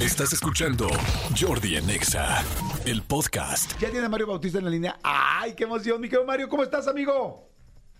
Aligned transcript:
Estás 0.00 0.32
escuchando 0.32 0.88
Jordi 1.38 1.76
en 1.76 1.90
Exa, 1.90 2.42
el 2.86 3.02
podcast. 3.02 3.78
Ya 3.78 3.90
tiene 3.90 4.06
a 4.06 4.08
Mario 4.08 4.28
Bautista 4.28 4.58
en 4.58 4.64
la 4.64 4.70
línea. 4.70 4.96
¡Ay, 5.02 5.54
qué 5.54 5.64
emoción, 5.64 6.00
mi 6.00 6.08
querido 6.08 6.24
Mario! 6.24 6.48
¿Cómo 6.48 6.62
estás, 6.62 6.88
amigo? 6.88 7.48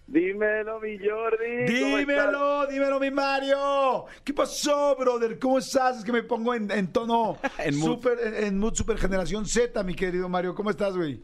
Dímelo, 0.06 0.80
mi 0.80 0.98
Jordi. 0.98 1.66
¿cómo 1.80 1.98
estás? 1.98 1.98
Dímelo, 1.98 2.66
dímelo, 2.68 3.00
mi 3.00 3.10
Mario. 3.10 4.06
¿Qué 4.24 4.32
pasó, 4.32 4.96
brother? 4.96 5.38
¿Cómo 5.38 5.58
estás? 5.58 5.98
Es 5.98 6.04
que 6.04 6.12
me 6.12 6.22
pongo 6.22 6.54
en, 6.54 6.71
en 6.71 6.90
tono 6.90 7.36
En 7.58 7.76
mood. 7.76 7.96
super, 7.96 8.19
en, 8.22 8.35
en 8.44 8.58
mood 8.58 8.74
super 8.74 8.96
generación 8.98 9.44
Z, 9.46 9.82
mi 9.85 9.94
querido 9.94 10.28
Mario. 10.28 10.54
¿Cómo 10.54 10.71
estás, 10.71 10.96
güey? 10.96 11.21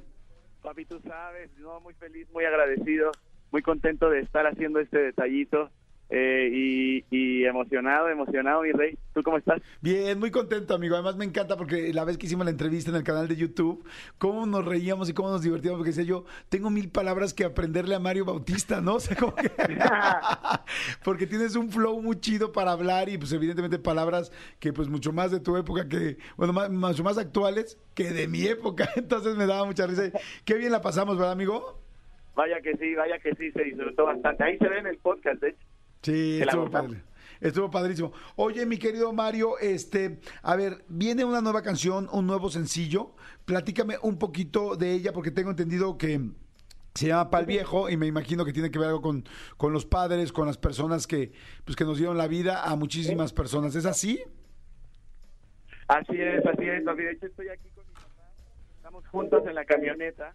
Papi, 0.62 0.84
tú 0.84 1.00
sabes, 1.06 1.50
no, 1.58 1.80
muy 1.80 1.94
feliz, 1.94 2.28
muy 2.32 2.44
agradecido, 2.44 3.12
muy 3.50 3.62
contento 3.62 4.10
de 4.10 4.20
estar 4.20 4.46
haciendo 4.46 4.80
este 4.80 4.98
detallito 4.98 5.70
eh, 6.08 6.48
y, 6.52 7.04
y 7.10 7.44
emocionado, 7.44 8.08
emocionado, 8.08 8.62
mi 8.62 8.72
rey. 8.72 8.96
¿Tú 9.12 9.22
cómo 9.22 9.38
estás? 9.38 9.60
Bien, 9.80 10.18
muy 10.18 10.30
contento, 10.30 10.74
amigo. 10.74 10.94
Además 10.94 11.16
me 11.16 11.24
encanta 11.24 11.56
porque 11.56 11.92
la 11.92 12.04
vez 12.04 12.16
que 12.16 12.26
hicimos 12.26 12.44
la 12.44 12.50
entrevista 12.50 12.90
en 12.90 12.96
el 12.96 13.02
canal 13.02 13.26
de 13.28 13.36
YouTube, 13.36 13.84
cómo 14.18 14.46
nos 14.46 14.64
reíamos 14.64 15.08
y 15.08 15.14
cómo 15.14 15.30
nos 15.30 15.42
divertíamos, 15.42 15.78
porque 15.78 15.90
decía 15.90 16.04
yo, 16.04 16.24
tengo 16.48 16.70
mil 16.70 16.90
palabras 16.90 17.34
que 17.34 17.44
aprenderle 17.44 17.94
a 17.94 17.98
Mario 17.98 18.24
Bautista, 18.24 18.80
¿no? 18.80 18.96
O 18.96 19.00
sea, 19.00 19.16
como 19.16 19.34
que... 19.34 19.50
porque 21.04 21.26
tienes 21.26 21.54
un 21.54 21.70
flow 21.70 22.00
muy 22.00 22.18
chido 22.18 22.50
para 22.50 22.72
hablar 22.72 23.08
y 23.08 23.18
pues 23.18 23.30
evidentemente 23.32 23.78
palabras 23.78 24.32
que 24.58 24.72
pues 24.72 24.88
mucho 24.88 25.12
más 25.12 25.30
de 25.30 25.40
tu 25.40 25.56
época 25.56 25.88
que, 25.88 26.16
bueno, 26.36 26.52
más, 26.52 26.70
mucho 26.70 27.04
más 27.04 27.18
actuales 27.18 27.78
que 27.94 28.10
de 28.10 28.26
mi 28.26 28.46
época. 28.46 28.88
Entonces 28.96 29.36
me 29.36 29.46
daba 29.46 29.64
mucha 29.64 29.86
risa. 29.86 30.10
Qué 30.44 30.54
bien 30.54 30.72
la 30.72 30.80
pasamos, 30.80 31.16
¿verdad, 31.16 31.32
amigo? 31.32 31.80
Vaya 32.34 32.60
que 32.60 32.76
sí, 32.76 32.94
vaya 32.94 33.18
que 33.18 33.34
sí, 33.34 33.50
se 33.52 33.64
disfrutó 33.64 34.04
bastante. 34.04 34.44
Ahí 34.44 34.58
se 34.58 34.68
ve 34.68 34.78
en 34.78 34.86
el 34.86 34.98
podcast, 34.98 35.40
de 35.40 35.48
hecho. 35.50 35.65
Sí, 36.02 36.40
estuvo 36.40 36.70
padre. 36.70 37.02
Estuvo 37.40 37.70
padrísimo. 37.70 38.12
Oye, 38.36 38.64
mi 38.64 38.78
querido 38.78 39.12
Mario, 39.12 39.58
este, 39.58 40.20
a 40.42 40.56
ver, 40.56 40.84
viene 40.88 41.24
una 41.24 41.40
nueva 41.40 41.62
canción, 41.62 42.08
un 42.12 42.26
nuevo 42.26 42.50
sencillo. 42.50 43.14
Platícame 43.44 43.96
un 44.02 44.18
poquito 44.18 44.76
de 44.76 44.92
ella, 44.92 45.12
porque 45.12 45.30
tengo 45.30 45.50
entendido 45.50 45.98
que 45.98 46.20
se 46.94 47.08
llama 47.08 47.30
Pal 47.30 47.44
Viejo 47.44 47.90
y 47.90 47.96
me 47.96 48.06
imagino 48.06 48.44
que 48.44 48.52
tiene 48.52 48.70
que 48.70 48.78
ver 48.78 48.88
algo 48.88 49.02
con, 49.02 49.24
con 49.58 49.72
los 49.72 49.84
padres, 49.84 50.32
con 50.32 50.46
las 50.46 50.56
personas 50.56 51.06
que, 51.06 51.32
pues, 51.64 51.76
que 51.76 51.84
nos 51.84 51.98
dieron 51.98 52.16
la 52.16 52.26
vida 52.26 52.62
a 52.64 52.74
muchísimas 52.74 53.32
personas. 53.32 53.74
¿Es 53.74 53.84
así? 53.84 54.22
Así 55.88 56.20
es, 56.20 56.44
así 56.46 56.64
es. 56.64 56.84
De 56.84 57.10
hecho, 57.12 57.26
estoy 57.26 57.48
aquí 57.48 57.68
con 57.74 57.86
mi 57.86 57.92
papá. 57.92 58.08
Estamos 58.76 59.06
juntos 59.08 59.42
en 59.46 59.54
la 59.54 59.64
camioneta. 59.64 60.34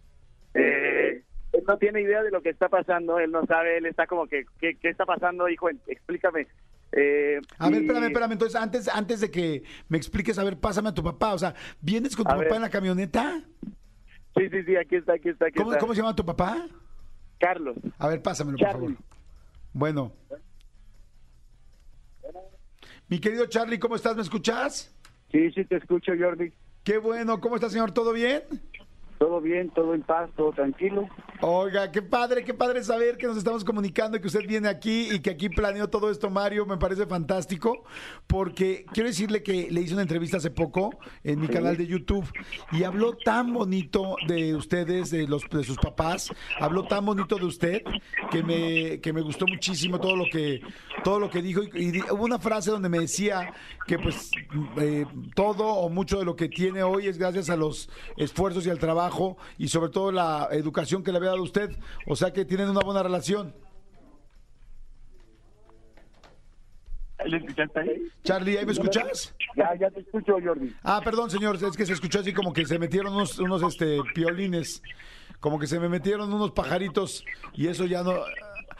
Eh, 0.54 1.24
él 1.52 1.64
no 1.66 1.76
tiene 1.78 2.00
idea 2.02 2.22
de 2.22 2.30
lo 2.30 2.42
que 2.42 2.50
está 2.50 2.68
pasando. 2.68 3.18
Él 3.18 3.30
no 3.30 3.44
sabe. 3.46 3.78
Él 3.78 3.86
está 3.86 4.06
como 4.06 4.26
que, 4.26 4.44
¿qué, 4.60 4.76
qué 4.76 4.88
está 4.88 5.04
pasando, 5.04 5.48
hijo? 5.48 5.68
Explícame. 5.86 6.46
Eh, 6.92 7.40
A 7.58 7.70
ver, 7.70 7.82
espérame, 7.82 8.04
espérame. 8.04 8.32
Entonces, 8.32 8.60
antes, 8.60 8.88
antes 8.88 9.20
de 9.20 9.30
que 9.30 9.62
me 9.88 9.96
expliques, 9.98 10.38
a 10.38 10.44
ver, 10.44 10.58
pásame 10.58 10.90
a 10.90 10.94
tu 10.94 11.02
papá. 11.02 11.34
O 11.34 11.38
sea, 11.38 11.54
¿vienes 11.80 12.14
con 12.16 12.24
tu 12.24 12.30
A 12.32 12.34
papá 12.36 12.44
ver. 12.44 12.54
en 12.56 12.62
la 12.62 12.70
camioneta? 12.70 13.42
Sí, 14.36 14.48
sí, 14.50 14.62
sí, 14.64 14.76
aquí 14.76 14.96
está, 14.96 15.14
aquí 15.14 15.28
está, 15.28 15.46
aquí 15.46 15.56
¿Cómo, 15.58 15.72
está. 15.72 15.80
¿Cómo 15.80 15.94
se 15.94 16.00
llama 16.00 16.16
tu 16.16 16.24
papá? 16.24 16.66
Carlos. 17.38 17.76
A 17.98 18.08
ver, 18.08 18.22
pásamelo, 18.22 18.56
por 18.58 18.72
favor. 18.72 18.92
Bueno. 19.72 20.12
Mi 23.08 23.20
querido 23.20 23.46
Charlie, 23.46 23.78
¿cómo 23.78 23.96
estás? 23.96 24.16
¿Me 24.16 24.22
escuchas? 24.22 24.94
Sí, 25.30 25.50
sí, 25.52 25.64
te 25.64 25.76
escucho, 25.76 26.12
Jordi. 26.18 26.52
Qué 26.84 26.98
bueno. 26.98 27.40
¿Cómo 27.40 27.56
está, 27.56 27.68
señor? 27.68 27.92
¿Todo 27.92 28.12
bien? 28.12 28.42
Todo 29.22 29.40
bien, 29.40 29.70
todo 29.70 29.94
en 29.94 30.02
paz, 30.02 30.28
todo 30.36 30.50
tranquilo. 30.50 31.08
Oiga, 31.42 31.92
qué 31.92 32.02
padre, 32.02 32.42
qué 32.42 32.54
padre 32.54 32.82
saber 32.82 33.16
que 33.16 33.28
nos 33.28 33.36
estamos 33.36 33.62
comunicando 33.62 34.16
y 34.16 34.20
que 34.20 34.26
usted 34.26 34.44
viene 34.48 34.66
aquí 34.66 35.10
y 35.12 35.20
que 35.20 35.30
aquí 35.30 35.48
planeó 35.48 35.88
todo 35.88 36.10
esto, 36.10 36.28
Mario. 36.28 36.66
Me 36.66 36.76
parece 36.76 37.06
fantástico 37.06 37.84
porque 38.26 38.84
quiero 38.92 39.08
decirle 39.08 39.44
que 39.44 39.70
le 39.70 39.80
hice 39.80 39.92
una 39.92 40.02
entrevista 40.02 40.38
hace 40.38 40.50
poco 40.50 40.98
en 41.22 41.40
mi 41.40 41.46
canal 41.46 41.76
de 41.76 41.86
YouTube 41.86 42.28
y 42.72 42.82
habló 42.82 43.16
tan 43.16 43.52
bonito 43.52 44.16
de 44.26 44.56
ustedes, 44.56 45.12
de 45.12 45.28
los 45.28 45.48
de 45.48 45.62
sus 45.62 45.76
papás, 45.76 46.28
habló 46.58 46.88
tan 46.88 47.06
bonito 47.06 47.36
de 47.36 47.44
usted 47.44 47.82
que 48.32 48.42
me 48.42 49.00
que 49.00 49.12
me 49.12 49.20
gustó 49.20 49.46
muchísimo 49.46 50.00
todo 50.00 50.16
lo 50.16 50.24
que 50.32 50.62
todo 51.02 51.18
lo 51.18 51.30
que 51.30 51.42
dijo 51.42 51.62
y, 51.62 51.98
y 51.98 52.00
hubo 52.10 52.24
una 52.24 52.38
frase 52.38 52.70
donde 52.70 52.88
me 52.88 52.98
decía 52.98 53.52
que 53.86 53.98
pues 53.98 54.30
eh, 54.78 55.06
todo 55.34 55.64
o 55.64 55.88
mucho 55.88 56.18
de 56.18 56.24
lo 56.24 56.36
que 56.36 56.48
tiene 56.48 56.82
hoy 56.82 57.08
es 57.08 57.18
gracias 57.18 57.50
a 57.50 57.56
los 57.56 57.90
esfuerzos 58.16 58.66
y 58.66 58.70
al 58.70 58.78
trabajo 58.78 59.36
y 59.58 59.68
sobre 59.68 59.90
todo 59.90 60.12
la 60.12 60.48
educación 60.52 61.02
que 61.02 61.12
le 61.12 61.18
había 61.18 61.30
dado 61.30 61.42
usted. 61.42 61.76
O 62.06 62.16
sea 62.16 62.32
que 62.32 62.44
tienen 62.44 62.68
una 62.68 62.80
buena 62.80 63.02
relación. 63.02 63.54
¿Le 67.24 67.36
escuchaste 67.36 67.78
ahí? 67.78 68.02
Charlie, 68.24 68.58
¿ahí 68.58 68.66
me 68.66 68.72
escuchas? 68.72 69.34
Ya, 69.56 69.74
ya 69.78 69.90
te 69.90 70.00
escucho, 70.00 70.36
Jordi. 70.44 70.74
Ah, 70.82 71.00
perdón, 71.04 71.30
señor, 71.30 71.56
es 71.56 71.76
que 71.76 71.86
se 71.86 71.92
escuchó 71.92 72.20
así 72.20 72.32
como 72.32 72.52
que 72.52 72.64
se 72.64 72.78
metieron 72.78 73.14
unos, 73.14 73.38
unos 73.38 73.62
este, 73.62 74.00
piolines, 74.14 74.82
como 75.38 75.58
que 75.58 75.68
se 75.68 75.78
me 75.78 75.88
metieron 75.88 76.32
unos 76.32 76.50
pajaritos 76.50 77.24
y 77.54 77.68
eso 77.68 77.84
ya 77.84 78.02
no... 78.02 78.14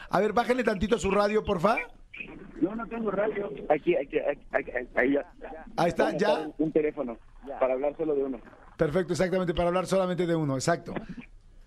A 0.09 0.19
ver, 0.19 0.33
bájenle 0.33 0.63
tantito 0.63 0.97
a 0.97 0.99
su 0.99 1.09
radio, 1.09 1.43
porfa. 1.43 1.77
No, 2.61 2.75
no 2.75 2.87
tengo 2.87 3.11
radio. 3.11 3.51
Aquí, 3.69 3.95
aquí, 3.95 4.19
aquí, 4.19 4.41
aquí, 4.51 4.71
ahí 4.95 5.13
ya. 5.13 5.33
Ahí 5.77 5.89
está, 5.89 6.15
ya. 6.17 6.49
Un 6.57 6.71
teléfono 6.71 7.17
para 7.59 7.73
hablar 7.73 7.95
solo 7.97 8.15
de 8.15 8.23
uno. 8.23 8.39
Perfecto, 8.77 9.13
exactamente, 9.13 9.53
para 9.53 9.67
hablar 9.69 9.85
solamente 9.85 10.25
de 10.25 10.35
uno, 10.35 10.55
exacto. 10.55 10.93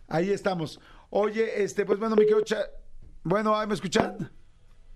Ahí 0.08 0.30
estamos. 0.30 0.80
Oye, 1.10 1.62
este, 1.62 1.84
pues 1.84 1.98
bueno, 1.98 2.14
mi 2.16 2.22
querido 2.22 2.40
Cha- 2.42 2.66
Bueno, 3.24 3.56
¿ahí 3.56 3.66
me 3.66 3.74
escuchan? 3.74 4.16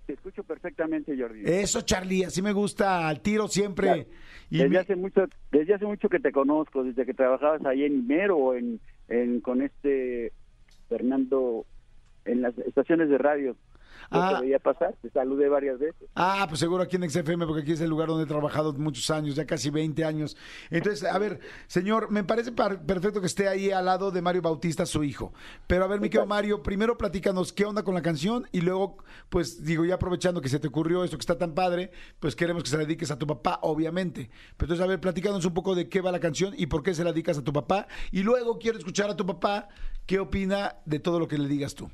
Te 0.05 0.13
escucho 0.13 0.43
perfectamente, 0.43 1.15
Jordi. 1.17 1.41
Eso, 1.45 1.81
Charlie, 1.81 2.23
así 2.25 2.41
me 2.41 2.53
gusta, 2.53 3.07
al 3.07 3.21
tiro 3.21 3.47
siempre. 3.47 4.07
Y 4.49 4.57
desde 4.57 4.69
mi- 4.69 4.75
hace 4.77 4.95
mucho, 4.95 5.25
desde 5.51 5.73
hace 5.75 5.85
mucho 5.85 6.09
que 6.09 6.19
te 6.19 6.31
conozco, 6.31 6.83
desde 6.83 7.05
que 7.05 7.13
trabajabas 7.13 7.63
ahí 7.65 7.83
en 7.85 7.93
Imero 7.99 8.37
o 8.37 8.55
en, 8.55 8.79
en 9.09 9.39
con 9.41 9.61
este 9.61 10.33
Fernando 10.89 11.65
en 12.25 12.41
las 12.41 12.57
estaciones 12.59 13.09
de 13.09 13.17
radio. 13.17 13.55
Yo 14.11 14.21
Ah. 14.21 14.35
te 14.35 14.41
veía 14.45 14.59
pasar, 14.59 14.95
te 15.01 15.09
saludé 15.09 15.47
varias 15.49 15.79
veces. 15.79 16.09
Ah, 16.15 16.45
pues 16.47 16.59
seguro 16.59 16.83
aquí 16.83 16.95
en 16.97 17.09
XFM, 17.09 17.45
porque 17.45 17.61
aquí 17.61 17.71
es 17.73 17.81
el 17.81 17.89
lugar 17.89 18.07
donde 18.07 18.23
he 18.25 18.27
trabajado 18.27 18.73
muchos 18.73 19.09
años, 19.09 19.35
ya 19.35 19.45
casi 19.45 19.69
20 19.69 20.03
años. 20.03 20.35
Entonces, 20.69 21.03
a 21.09 21.17
ver, 21.17 21.39
señor, 21.67 22.11
me 22.11 22.23
parece 22.23 22.51
par- 22.51 22.85
perfecto 22.85 23.19
que 23.21 23.27
esté 23.27 23.47
ahí 23.47 23.71
al 23.71 23.85
lado 23.85 24.11
de 24.11 24.21
Mario 24.21 24.41
Bautista, 24.41 24.85
su 24.85 25.03
hijo. 25.03 25.33
Pero 25.67 25.83
a 25.85 25.87
ver, 25.87 25.99
mi 26.01 26.09
querido 26.09 26.25
Mario, 26.25 26.61
primero 26.63 26.97
platícanos 26.97 27.53
qué 27.53 27.65
onda 27.65 27.83
con 27.83 27.93
la 27.95 28.01
canción 28.01 28.47
y 28.51 28.61
luego, 28.61 28.97
pues 29.29 29.63
digo, 29.63 29.85
ya 29.85 29.95
aprovechando 29.95 30.41
que 30.41 30.49
se 30.49 30.59
te 30.59 30.67
ocurrió 30.67 31.03
esto 31.03 31.17
que 31.17 31.21
está 31.21 31.37
tan 31.37 31.53
padre, 31.53 31.91
pues 32.19 32.35
queremos 32.35 32.63
que 32.63 32.69
se 32.69 32.77
la 32.77 32.83
dediques 32.83 33.11
a 33.11 33.17
tu 33.17 33.27
papá, 33.27 33.59
obviamente. 33.61 34.29
Pero 34.57 34.65
entonces, 34.73 34.83
a 34.83 34.87
ver, 34.87 34.99
platícanos 34.99 35.45
un 35.45 35.53
poco 35.53 35.75
de 35.75 35.87
qué 35.89 36.01
va 36.01 36.11
la 36.11 36.19
canción 36.19 36.53
y 36.57 36.65
por 36.67 36.83
qué 36.83 36.93
se 36.93 37.03
la 37.03 37.11
dedicas 37.11 37.37
a 37.37 37.43
tu 37.43 37.53
papá. 37.53 37.87
Y 38.11 38.23
luego 38.23 38.59
quiero 38.59 38.77
escuchar 38.77 39.09
a 39.09 39.15
tu 39.15 39.25
papá 39.25 39.69
qué 40.05 40.19
opina 40.19 40.75
de 40.85 40.99
todo 40.99 41.19
lo 41.19 41.27
que 41.27 41.37
le 41.37 41.47
digas 41.47 41.75
tú. 41.75 41.89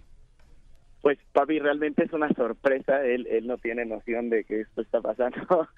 Pues 1.02 1.20
papi, 1.32 1.60
realmente 1.60 2.04
es 2.04 2.12
una 2.12 2.30
sorpresa, 2.30 3.06
él, 3.06 3.28
él 3.30 3.48
no 3.48 3.58
tiene 3.58 3.86
noción 3.86 4.30
de 4.30 4.44
que 4.44 4.62
esto 4.62 4.82
está 4.82 5.02
pasando. 5.02 5.38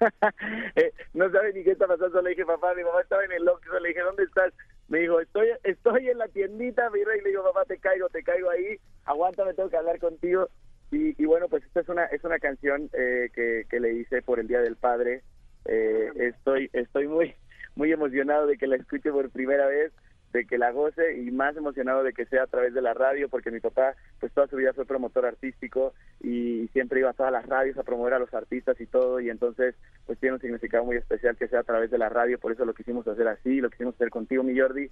Eh, 0.76 0.92
no 1.14 1.30
sabe 1.30 1.52
ni 1.52 1.64
qué 1.64 1.72
está 1.72 1.86
pasando, 1.86 2.22
le 2.22 2.30
dije, 2.30 2.46
papá, 2.46 2.74
mi 2.74 2.84
mamá 2.84 3.00
estaba 3.02 3.24
en 3.24 3.32
el 3.32 3.48
Oxxo, 3.48 3.78
le 3.80 3.88
dije, 3.88 4.00
¿dónde 4.00 4.22
estás? 4.22 4.52
Me 4.88 5.00
dijo, 5.00 5.20
estoy 5.20 5.48
estoy 5.64 6.08
en 6.08 6.18
la 6.18 6.28
tiendita, 6.28 6.88
mi 6.90 7.02
rey, 7.02 7.20
le 7.20 7.30
digo, 7.30 7.42
papá, 7.42 7.64
te 7.64 7.78
caigo, 7.78 8.08
te 8.08 8.22
caigo 8.22 8.50
ahí, 8.50 8.78
aguántame, 9.04 9.54
tengo 9.54 9.68
que 9.68 9.76
hablar 9.76 9.98
contigo. 9.98 10.48
Y, 10.92 11.20
y 11.20 11.26
bueno, 11.26 11.48
pues 11.48 11.64
esta 11.64 11.80
es 11.80 11.88
una 11.88 12.04
es 12.06 12.22
una 12.24 12.38
canción 12.38 12.88
eh, 12.92 13.30
que, 13.34 13.64
que 13.68 13.80
le 13.80 13.94
hice 13.94 14.22
por 14.22 14.40
el 14.40 14.48
Día 14.48 14.60
del 14.60 14.76
Padre. 14.76 15.22
Eh, 15.66 16.10
estoy 16.16 16.70
estoy 16.72 17.06
muy 17.06 17.34
muy 17.74 17.92
emocionado 17.92 18.46
de 18.46 18.56
que 18.56 18.66
la 18.66 18.76
escuche 18.76 19.10
por 19.10 19.30
primera 19.30 19.66
vez 19.66 19.92
de 20.32 20.46
que 20.46 20.58
la 20.58 20.70
goce 20.70 21.16
y 21.16 21.30
más 21.30 21.56
emocionado 21.56 22.02
de 22.02 22.12
que 22.12 22.26
sea 22.26 22.44
a 22.44 22.46
través 22.46 22.72
de 22.72 22.82
la 22.82 22.94
radio 22.94 23.28
porque 23.28 23.50
mi 23.50 23.60
papá 23.60 23.94
pues 24.20 24.32
toda 24.32 24.46
su 24.46 24.56
vida 24.56 24.72
fue 24.72 24.84
promotor 24.84 25.26
artístico 25.26 25.92
y 26.20 26.68
siempre 26.72 27.00
iba 27.00 27.10
a 27.10 27.14
todas 27.14 27.32
las 27.32 27.46
radios 27.46 27.76
a 27.78 27.82
promover 27.82 28.14
a 28.14 28.18
los 28.18 28.32
artistas 28.32 28.80
y 28.80 28.86
todo 28.86 29.20
y 29.20 29.28
entonces 29.28 29.74
pues 30.06 30.18
tiene 30.18 30.34
un 30.34 30.40
significado 30.40 30.84
muy 30.84 30.96
especial 30.96 31.36
que 31.36 31.48
sea 31.48 31.60
a 31.60 31.64
través 31.64 31.90
de 31.90 31.98
la 31.98 32.08
radio 32.08 32.38
por 32.38 32.52
eso 32.52 32.64
lo 32.64 32.74
quisimos 32.74 33.06
hacer 33.08 33.26
así 33.28 33.60
lo 33.60 33.70
quisimos 33.70 33.94
hacer 33.94 34.10
contigo 34.10 34.42
mi 34.42 34.58
Jordi 34.58 34.88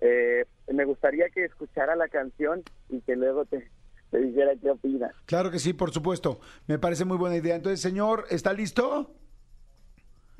Eh, 0.00 0.46
me 0.72 0.84
gustaría 0.86 1.28
que 1.28 1.44
escuchara 1.44 1.94
la 1.94 2.08
canción 2.08 2.62
y 2.88 3.00
que 3.02 3.16
luego 3.16 3.44
te, 3.44 3.68
te 4.10 4.18
dijera 4.18 4.52
qué 4.60 4.70
opina 4.70 5.12
Claro 5.26 5.50
que 5.50 5.58
sí, 5.58 5.72
por 5.74 5.90
supuesto. 5.92 6.40
Me 6.66 6.78
parece 6.78 7.04
muy 7.04 7.18
buena 7.18 7.36
idea. 7.36 7.54
Entonces, 7.54 7.80
señor, 7.80 8.24
¿está 8.30 8.52
listo? 8.52 9.14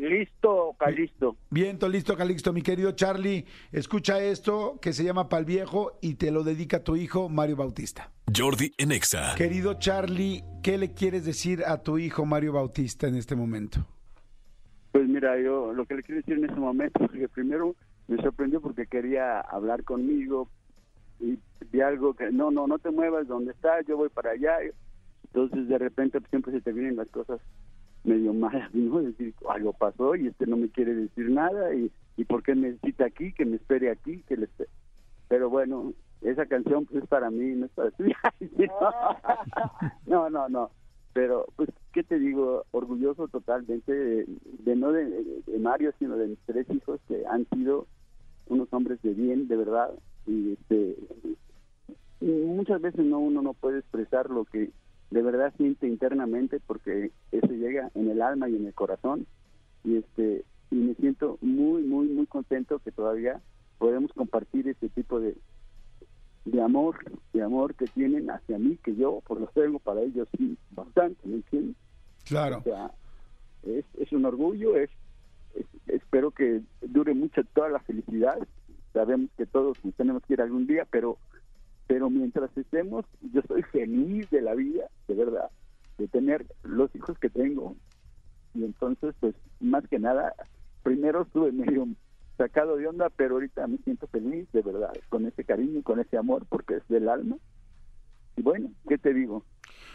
Listo 0.08 0.76
listo 0.94 1.36
Bien, 1.50 1.78
to- 1.78 1.88
listo, 1.88 2.16
Calixto. 2.16 2.52
Mi 2.52 2.62
querido 2.62 2.92
Charlie, 2.92 3.44
escucha 3.72 4.22
esto 4.22 4.78
que 4.80 4.92
se 4.92 5.04
llama 5.04 5.28
Pal 5.28 5.44
Viejo 5.44 5.98
y 6.00 6.14
te 6.14 6.30
lo 6.30 6.42
dedica 6.42 6.78
a 6.78 6.84
tu 6.84 6.96
hijo, 6.96 7.28
Mario 7.28 7.56
Bautista. 7.56 8.10
Jordi 8.34 8.72
en 8.78 8.92
Exa. 8.92 9.34
Querido 9.36 9.74
Charlie, 9.74 10.42
¿qué 10.62 10.78
le 10.78 10.92
quieres 10.94 11.24
decir 11.24 11.62
a 11.66 11.82
tu 11.82 11.98
hijo, 11.98 12.24
Mario 12.24 12.52
Bautista, 12.52 13.08
en 13.08 13.16
este 13.16 13.34
momento? 13.36 13.86
Pues 14.92 15.08
mira, 15.08 15.40
yo 15.40 15.72
lo 15.72 15.84
que 15.86 15.94
le 15.96 16.02
quiero 16.02 16.20
decir 16.20 16.34
en 16.38 16.44
este 16.44 16.60
momento 16.60 17.04
es 17.04 17.10
que 17.12 17.28
primero 17.28 17.74
me 18.08 18.16
sorprendió 18.22 18.60
porque 18.60 18.86
quería 18.86 19.40
hablar 19.40 19.84
conmigo 19.84 20.48
y 21.20 21.38
de 21.70 21.82
algo 21.82 22.14
que 22.14 22.30
no, 22.32 22.50
no, 22.50 22.66
no 22.66 22.78
te 22.78 22.90
muevas 22.90 23.28
donde 23.28 23.52
estás, 23.52 23.86
yo 23.86 23.96
voy 23.96 24.08
para 24.08 24.30
allá. 24.32 24.56
Entonces 25.24 25.68
de 25.68 25.78
repente 25.78 26.20
pues, 26.20 26.30
siempre 26.30 26.52
se 26.52 26.60
te 26.60 26.72
vienen 26.72 26.96
las 26.96 27.08
cosas 27.08 27.40
medio 28.04 28.32
mal, 28.32 28.68
¿no? 28.72 29.02
decir, 29.02 29.34
algo 29.48 29.72
pasó 29.72 30.16
y 30.16 30.28
este 30.28 30.46
no 30.46 30.56
me 30.56 30.68
quiere 30.68 30.94
decir 30.94 31.30
nada 31.30 31.74
y, 31.74 31.90
y 32.16 32.24
por 32.24 32.42
qué 32.42 32.54
necesita 32.54 33.06
aquí, 33.06 33.32
que 33.32 33.44
me 33.44 33.56
espere 33.56 33.90
aquí, 33.90 34.22
que 34.28 34.36
le 34.36 34.44
espere. 34.44 34.70
Pero 35.28 35.48
bueno, 35.48 35.92
esa 36.22 36.46
canción 36.46 36.86
pues 36.86 37.02
es 37.02 37.08
para 37.08 37.30
mí, 37.30 37.54
no 37.54 37.66
es 37.66 37.72
para 37.72 37.90
ti. 37.92 38.04
no, 40.06 40.28
no, 40.30 40.48
no. 40.48 40.70
Pero, 41.12 41.46
pues, 41.56 41.68
¿qué 41.92 42.02
te 42.02 42.18
digo? 42.18 42.64
Orgulloso 42.70 43.26
totalmente 43.28 43.92
de, 43.92 44.76
no 44.76 44.92
de, 44.92 45.42
de, 45.46 45.58
Mario, 45.58 45.92
sino 45.98 46.16
de 46.16 46.28
mis 46.28 46.38
tres 46.46 46.66
hijos 46.70 47.00
que 47.08 47.24
han 47.26 47.48
sido 47.50 47.86
unos 48.46 48.72
hombres 48.72 49.02
de 49.02 49.12
bien, 49.14 49.48
de 49.48 49.56
verdad. 49.56 49.90
Y 50.26 50.52
este 50.52 50.96
muchas 52.20 52.80
veces 52.82 53.04
no 53.04 53.18
uno 53.18 53.40
no 53.40 53.54
puede 53.54 53.78
expresar 53.78 54.28
lo 54.28 54.44
que 54.44 54.70
de 55.10 55.22
verdad 55.22 55.52
siente 55.56 55.88
internamente 55.88 56.60
porque 56.66 57.10
eso 57.32 57.52
llega 57.52 57.90
en 57.94 58.10
el 58.10 58.22
alma 58.22 58.48
y 58.48 58.56
en 58.56 58.66
el 58.66 58.74
corazón. 58.74 59.26
Y 59.84 59.96
este 59.96 60.44
y 60.70 60.76
me 60.76 60.94
siento 60.94 61.38
muy 61.40 61.82
muy 61.82 62.08
muy 62.08 62.26
contento 62.26 62.78
que 62.78 62.92
todavía 62.92 63.40
podemos 63.78 64.12
compartir 64.12 64.68
este 64.68 64.88
tipo 64.88 65.18
de 65.20 65.36
de 66.44 66.62
amor 66.62 66.98
de 67.32 67.42
amor 67.42 67.74
que 67.74 67.86
tienen 67.86 68.30
hacia 68.30 68.58
mí 68.58 68.78
que 68.82 68.94
yo 68.94 69.20
por 69.26 69.40
lo 69.40 69.46
tengo 69.48 69.78
para 69.80 70.00
ellos 70.02 70.28
sí 70.36 70.56
bastante 70.70 71.26
¿me 71.26 71.36
entiendes? 71.36 71.76
claro. 72.24 72.58
O 72.58 72.62
sea 72.62 72.92
es, 73.64 73.84
es 73.98 74.12
un 74.12 74.24
orgullo 74.24 74.76
es, 74.76 74.90
espero 75.86 76.30
que 76.30 76.62
dure 76.80 77.14
mucho 77.14 77.42
toda 77.52 77.68
la 77.68 77.80
felicidad. 77.80 78.38
Sabemos 78.92 79.30
que 79.36 79.46
todos 79.46 79.76
tenemos 79.96 80.22
que 80.24 80.34
ir 80.34 80.40
algún 80.40 80.66
día 80.66 80.86
pero 80.90 81.18
pero 81.90 82.08
mientras 82.08 82.56
estemos, 82.56 83.04
yo 83.32 83.40
estoy 83.40 83.64
feliz 83.64 84.30
de 84.30 84.40
la 84.42 84.54
vida, 84.54 84.84
de 85.08 85.14
verdad, 85.16 85.50
de 85.98 86.06
tener 86.06 86.46
los 86.62 86.94
hijos 86.94 87.18
que 87.18 87.28
tengo. 87.28 87.74
Y 88.54 88.62
entonces, 88.62 89.12
pues, 89.18 89.34
más 89.58 89.82
que 89.88 89.98
nada, 89.98 90.32
primero 90.84 91.22
estuve 91.22 91.50
medio 91.50 91.88
sacado 92.38 92.76
de 92.76 92.86
onda, 92.86 93.10
pero 93.10 93.34
ahorita 93.34 93.66
me 93.66 93.78
siento 93.78 94.06
feliz, 94.06 94.46
de 94.52 94.62
verdad, 94.62 94.92
con 95.08 95.26
ese 95.26 95.42
cariño, 95.42 95.82
con 95.82 95.98
ese 95.98 96.16
amor, 96.16 96.46
porque 96.48 96.76
es 96.76 96.86
del 96.86 97.08
alma. 97.08 97.38
Y 98.36 98.42
bueno, 98.42 98.70
¿qué 98.88 98.96
te 98.96 99.12
digo? 99.12 99.44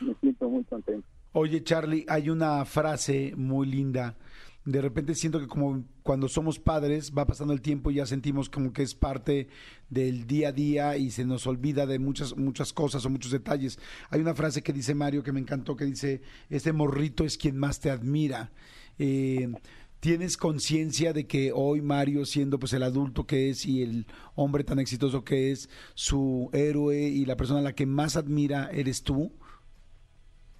Me 0.01 0.15
siento 0.15 0.49
muy 0.49 0.65
contento. 0.65 1.07
Oye, 1.31 1.63
Charlie, 1.63 2.05
hay 2.09 2.29
una 2.29 2.65
frase 2.65 3.31
muy 3.37 3.67
linda 3.67 4.17
de 4.65 4.81
repente 4.81 5.13
siento 5.13 5.39
que 5.39 5.47
como 5.47 5.85
cuando 6.01 6.27
somos 6.27 6.59
padres 6.59 7.13
va 7.15 7.27
pasando 7.27 7.53
el 7.53 7.61
tiempo 7.61 7.91
y 7.91 7.95
ya 7.95 8.07
sentimos 8.07 8.49
como 8.49 8.73
que 8.73 8.81
es 8.81 8.95
parte 8.95 9.47
del 9.89 10.25
día 10.25 10.49
a 10.49 10.51
día 10.51 10.97
y 10.97 11.11
se 11.11 11.23
nos 11.23 11.45
olvida 11.45 11.85
de 11.85 11.99
muchas 11.99 12.35
muchas 12.35 12.73
cosas 12.73 13.05
o 13.05 13.09
muchos 13.11 13.31
detalles. 13.31 13.77
Hay 14.09 14.21
una 14.21 14.33
frase 14.33 14.63
que 14.63 14.73
dice 14.73 14.95
Mario 14.95 15.21
que 15.21 15.31
me 15.31 15.39
encantó 15.39 15.75
que 15.75 15.85
dice, 15.85 16.21
este 16.49 16.73
morrito 16.73 17.23
es 17.23 17.37
quien 17.37 17.57
más 17.57 17.79
te 17.79 17.91
admira. 17.91 18.51
Eh, 18.97 19.53
¿Tienes 19.99 20.37
conciencia 20.37 21.13
de 21.13 21.25
que 21.25 21.51
hoy 21.51 21.81
Mario, 21.81 22.25
siendo 22.25 22.59
pues 22.59 22.73
el 22.73 22.83
adulto 22.83 23.25
que 23.25 23.49
es 23.49 23.65
y 23.65 23.81
el 23.81 24.05
hombre 24.35 24.63
tan 24.63 24.79
exitoso 24.79 25.23
que 25.23 25.51
es, 25.51 25.69
su 25.95 26.49
héroe 26.53 27.01
y 27.01 27.25
la 27.25 27.37
persona 27.37 27.59
a 27.59 27.63
la 27.63 27.73
que 27.73 27.85
más 27.85 28.15
admira 28.15 28.69
eres 28.71 29.03
tú? 29.03 29.31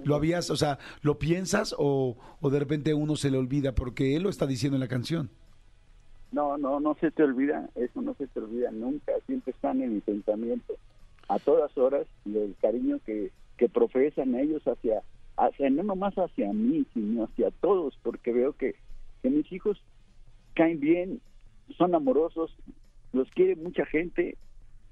¿Lo 0.04 0.16
habías, 0.16 0.50
o 0.50 0.56
sea, 0.56 0.78
lo 1.02 1.18
piensas 1.18 1.74
o, 1.78 2.18
o 2.42 2.50
de 2.50 2.60
repente 2.60 2.94
uno 2.94 3.16
se 3.16 3.32
le 3.32 3.38
olvida 3.38 3.74
porque 3.74 4.16
él 4.16 4.24
lo 4.24 4.30
está 4.30 4.46
diciendo 4.46 4.76
en 4.76 4.82
la 4.82 4.88
canción? 4.88 5.30
No, 6.32 6.58
no, 6.58 6.80
no 6.82 6.96
se 7.00 7.12
te 7.12 7.24
olvida, 7.24 7.70
eso 7.76 8.02
no 8.02 8.14
se 8.16 8.28
te 8.28 8.40
olvida 8.40 8.70
nunca, 8.72 9.14
siempre 9.26 9.52
están 9.52 9.82
en 9.82 9.94
mi 9.94 10.02
pensamiento, 10.02 10.76
a 11.30 11.40
todas 11.40 11.78
horas, 11.78 12.08
el 12.26 12.56
cariño 12.62 13.00
que, 13.06 13.32
que 13.58 13.70
profesan 13.70 14.36
ellos 14.36 14.62
hacia, 14.68 15.02
hacia, 15.38 15.70
no 15.70 15.84
nomás 15.84 16.14
hacia 16.16 16.52
mí, 16.52 16.86
sino 16.94 17.24
hacia 17.24 17.52
todos, 17.52 17.98
porque 18.04 18.34
veo 18.34 18.52
que, 18.54 18.76
que 19.22 19.30
mis 19.30 19.50
hijos 19.52 19.82
caen 20.56 20.82
bien, 20.82 21.22
son 21.78 21.96
amorosos, 21.96 22.54
los 23.14 23.30
quiere 23.32 23.56
mucha 23.56 23.86
gente, 23.86 24.38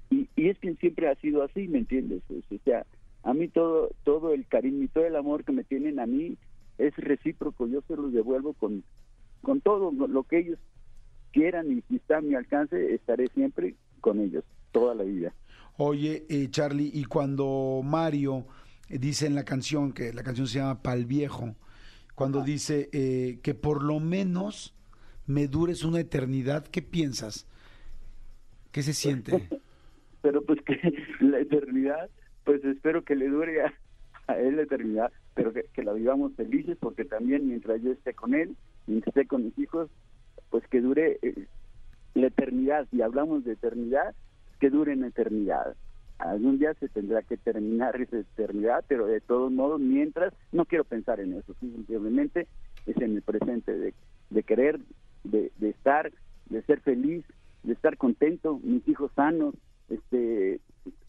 y, 0.08 0.28
y 0.36 0.48
es 0.48 0.58
que 0.58 0.74
siempre 0.76 1.08
ha 1.10 1.14
sido 1.16 1.42
así, 1.42 1.68
¿me 1.68 1.78
entiendes? 1.78 2.22
O 2.30 2.58
sea, 2.64 2.86
a 3.24 3.32
mí 3.32 3.48
todo 3.48 3.90
todo 4.04 4.32
el 4.32 4.46
cariño 4.46 4.84
y 4.84 4.88
todo 4.88 5.06
el 5.06 5.16
amor 5.16 5.44
que 5.44 5.52
me 5.52 5.64
tienen 5.64 5.98
a 5.98 6.06
mí 6.06 6.36
es 6.78 6.94
recíproco. 6.96 7.66
Yo 7.66 7.80
se 7.88 7.96
los 7.96 8.12
devuelvo 8.12 8.52
con 8.52 8.84
con 9.42 9.60
todo 9.60 9.90
lo 9.92 10.22
que 10.24 10.38
ellos 10.38 10.58
quieran 11.32 11.72
y 11.72 11.82
si 11.88 11.96
está 11.96 12.18
a 12.18 12.20
mi 12.20 12.34
alcance 12.34 12.94
estaré 12.94 13.28
siempre 13.34 13.74
con 14.00 14.20
ellos 14.20 14.44
toda 14.72 14.94
la 14.94 15.04
vida. 15.04 15.34
Oye 15.76 16.24
eh, 16.28 16.48
Charlie 16.50 16.90
y 16.92 17.04
cuando 17.04 17.80
Mario 17.82 18.46
dice 18.88 19.26
en 19.26 19.34
la 19.34 19.44
canción 19.44 19.92
que 19.92 20.12
la 20.12 20.22
canción 20.22 20.46
se 20.46 20.58
llama 20.58 20.82
Pal 20.82 21.06
Viejo 21.06 21.54
cuando 22.14 22.42
dice 22.42 22.90
eh, 22.92 23.40
que 23.42 23.54
por 23.54 23.82
lo 23.82 23.98
menos 24.00 24.74
me 25.26 25.48
dures 25.48 25.84
una 25.84 26.00
eternidad 26.00 26.66
qué 26.66 26.82
piensas 26.82 27.46
qué 28.70 28.82
se 28.82 28.92
siente 28.92 29.48
pero 30.22 30.44
pues 30.44 30.60
que 30.62 30.78
la 31.20 31.40
eternidad 31.40 32.10
pues 32.44 32.64
espero 32.64 33.02
que 33.02 33.16
le 33.16 33.28
dure 33.28 33.62
a, 33.62 34.38
él 34.38 34.56
la 34.56 34.62
eternidad, 34.62 35.12
pero 35.34 35.52
que, 35.52 35.82
la 35.82 35.92
vivamos 35.92 36.34
felices, 36.34 36.76
porque 36.80 37.04
también 37.04 37.48
mientras 37.48 37.82
yo 37.82 37.92
esté 37.92 38.14
con 38.14 38.34
él, 38.34 38.56
mientras 38.86 39.14
esté 39.16 39.26
con 39.26 39.44
mis 39.44 39.58
hijos, 39.58 39.90
pues 40.50 40.66
que 40.68 40.80
dure 40.80 41.18
eh, 41.22 41.46
la 42.14 42.28
eternidad. 42.28 42.86
Si 42.90 43.02
hablamos 43.02 43.44
de 43.44 43.52
eternidad, 43.52 44.14
que 44.60 44.70
dure 44.70 44.92
en 44.92 45.04
eternidad. 45.04 45.74
Algún 46.18 46.58
día 46.58 46.72
se 46.74 46.88
tendrá 46.88 47.22
que 47.22 47.36
terminar 47.36 48.00
esa 48.00 48.18
eternidad, 48.18 48.84
pero 48.86 49.06
de 49.06 49.20
todos 49.20 49.50
modos, 49.50 49.80
mientras, 49.80 50.32
no 50.52 50.64
quiero 50.64 50.84
pensar 50.84 51.20
en 51.20 51.34
eso, 51.34 51.54
simplemente 51.60 52.46
es 52.86 52.96
en 52.98 53.16
el 53.16 53.22
presente, 53.22 53.76
de, 53.76 53.94
de 54.30 54.42
querer, 54.42 54.78
de, 55.24 55.50
de 55.58 55.70
estar, 55.70 56.12
de 56.48 56.62
ser 56.62 56.80
feliz, 56.80 57.24
de 57.64 57.72
estar 57.72 57.96
contento, 57.96 58.60
mis 58.62 58.86
hijos 58.88 59.10
sanos, 59.16 59.54
este 59.88 60.60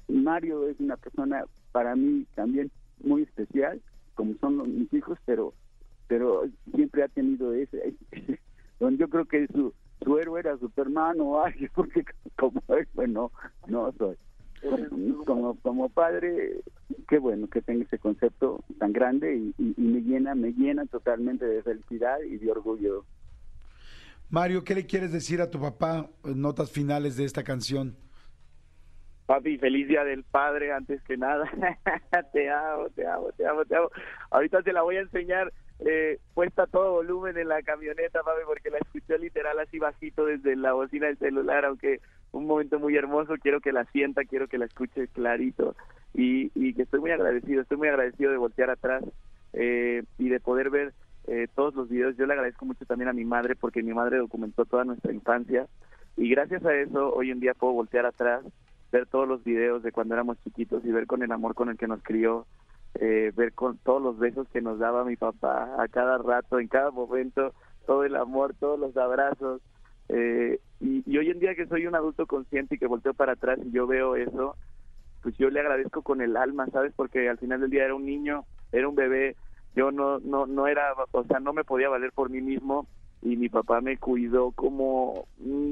Mario 0.08 0.68
es 0.68 0.80
una 0.80 0.98
persona 0.98 1.44
para 1.72 1.96
mí 1.96 2.26
también 2.36 2.72
muy 3.04 3.24
especial, 3.24 3.82
como 4.14 4.34
son 4.40 4.80
mis 4.80 4.94
hijos, 4.94 5.18
pero 5.26 5.54
pero 6.08 6.44
siempre 6.74 7.04
ha 7.04 7.08
tenido 7.08 7.54
ese, 7.54 7.96
yo 8.80 9.10
creo 9.10 9.26
que 9.26 9.48
su, 9.48 9.74
su 10.04 10.18
héroe 10.20 10.40
era 10.40 10.58
Superman 10.58 11.20
o 11.20 11.44
alguien, 11.44 11.70
porque 11.76 12.04
como 12.38 12.62
él, 12.70 12.88
bueno, 12.94 13.32
no 13.68 13.92
soy. 13.98 14.16
Como, 15.26 15.56
como 15.60 15.90
padre, 15.90 16.62
qué 17.08 17.20
bueno 17.20 17.48
que 17.48 17.62
tenga 17.62 17.84
ese 17.84 18.00
concepto 18.00 18.64
tan 18.80 18.94
grande 18.94 19.36
y, 19.36 19.54
y 19.60 19.82
me 19.82 20.02
llena, 20.02 20.34
me 20.34 20.54
llena 20.54 20.86
totalmente 20.88 21.46
de 21.46 21.62
felicidad 21.62 22.18
y 22.22 22.38
de 22.38 22.52
orgullo. 22.52 23.06
Mario, 24.30 24.64
¿qué 24.64 24.74
le 24.74 24.88
quieres 24.88 25.12
decir 25.12 25.40
a 25.40 25.52
tu 25.52 25.60
papá 25.60 26.10
notas 26.24 26.72
finales 26.72 27.16
de 27.16 27.26
esta 27.26 27.44
canción? 27.44 27.96
Papi, 29.26 29.58
feliz 29.58 29.88
día 29.88 30.04
del 30.04 30.24
padre 30.24 30.72
antes 30.72 31.02
que 31.04 31.18
nada. 31.18 31.50
te 32.34 32.50
amo, 32.50 32.90
te 32.96 33.08
amo, 33.08 33.32
te 33.36 33.48
amo, 33.48 33.66
te 33.66 33.76
amo. 33.76 33.90
Ahorita 34.30 34.62
te 34.62 34.72
la 34.72 34.84
voy 34.84 34.98
a 34.98 35.02
enseñar 35.02 35.52
eh, 35.80 36.20
puesta 36.34 36.68
todo 36.68 36.94
volumen 36.94 37.38
en 37.38 37.50
la 37.50 37.62
camioneta, 37.64 38.22
papi, 38.22 38.42
porque 38.46 38.70
la 38.70 38.78
escuché 38.78 39.18
literal 39.18 39.60
así 39.60 39.80
bajito 39.80 40.26
desde 40.26 40.56
la 40.56 40.74
bocina 40.74 41.08
del 41.08 41.18
celular, 41.18 41.66
aunque 41.66 42.02
un 42.32 42.46
momento 42.46 42.80
muy 42.80 42.96
hermoso, 42.96 43.36
quiero 43.42 43.62
que 43.62 43.72
la 43.72 43.86
sienta, 43.86 44.26
quiero 44.26 44.48
que 44.48 44.58
la 44.58 44.66
escuche 44.66 45.08
clarito 45.08 45.76
y, 46.14 46.52
y 46.54 46.74
que 46.74 46.84
estoy 46.84 47.00
muy 47.00 47.12
agradecido, 47.12 47.62
estoy 47.62 47.78
muy 47.78 47.88
agradecido 47.88 48.32
de 48.32 48.38
voltear 48.38 48.70
atrás 48.70 49.04
eh, 49.54 50.04
y 50.18 50.30
de 50.30 50.40
poder 50.40 50.70
ver 50.70 50.94
eh, 51.28 51.48
todos 51.56 51.74
los 51.76 51.90
videos. 51.90 52.16
Yo 52.18 52.26
le 52.26 52.34
agradezco 52.34 52.66
mucho 52.66 52.86
también 52.86 53.10
a 53.10 53.14
mi 53.14 53.26
madre 53.26 53.56
porque 53.56 53.84
mi 53.84 53.94
madre 53.94 54.18
documentó 54.18 54.66
toda 54.66 54.86
nuestra 54.86 55.14
infancia 55.14 55.68
y 56.16 56.30
gracias 56.30 56.64
a 56.66 56.76
eso 56.76 57.14
hoy 57.14 57.32
en 57.32 57.40
día 57.40 57.54
puedo 57.54 57.74
voltear 57.74 58.06
atrás 58.06 58.46
ver 58.96 59.08
todos 59.08 59.28
los 59.28 59.44
videos 59.44 59.84
de 59.84 59.92
cuando 59.92 60.14
éramos 60.14 60.38
chiquitos 60.42 60.86
y 60.86 60.92
ver 60.92 61.06
con 61.06 61.22
el 61.22 61.32
amor 61.32 61.54
con 61.54 61.70
el 61.70 61.78
que 61.78 61.88
nos 61.88 62.02
crió, 62.02 62.46
eh, 62.94 63.34
ver 63.36 63.52
con 63.52 63.78
todos 63.80 64.02
los 64.02 64.18
besos 64.18 64.48
que 64.54 64.62
nos 64.62 64.80
daba 64.80 65.04
mi 65.04 65.18
papá 65.18 65.76
a 65.78 65.88
cada 65.90 66.18
rato, 66.18 66.60
en 66.60 66.70
cada 66.70 66.92
momento, 66.92 67.54
todo 67.86 68.06
el 68.06 68.16
amor, 68.16 68.56
todos 68.58 68.80
los 68.80 68.96
abrazos. 68.96 69.62
Eh, 70.08 70.62
y, 70.80 71.18
hoy 71.18 71.30
en 71.30 71.40
día 71.40 71.56
que 71.56 71.68
soy 71.68 71.88
un 71.88 71.96
adulto 71.96 72.26
consciente 72.26 72.76
y 72.76 72.78
que 72.78 72.88
volteo 72.88 73.14
para 73.14 73.34
atrás 73.34 73.60
y 73.66 73.72
yo 73.72 73.86
veo 73.86 74.16
eso, 74.16 74.56
pues 75.22 75.36
yo 75.38 75.50
le 75.50 75.60
agradezco 75.60 76.02
con 76.02 76.22
el 76.22 76.38
alma, 76.38 76.68
¿sabes? 76.68 76.94
Porque 76.96 77.28
al 77.28 77.38
final 77.38 77.60
del 77.60 77.72
día 77.72 77.84
era 77.84 77.96
un 77.96 78.06
niño, 78.06 78.46
era 78.72 78.88
un 78.88 78.96
bebé, 78.96 79.36
yo 79.76 79.92
no, 79.92 80.20
no, 80.20 80.46
no 80.46 80.68
era, 80.68 80.94
o 81.12 81.24
sea, 81.26 81.42
no 81.42 81.52
me 81.52 81.66
podía 81.66 81.90
valer 81.90 82.14
por 82.14 82.30
mí 82.30 82.40
mismo 82.40 82.88
y 83.22 83.36
mi 83.36 83.50
papá 83.50 83.82
me 83.82 83.98
cuidó 83.98 84.52
como 84.52 85.28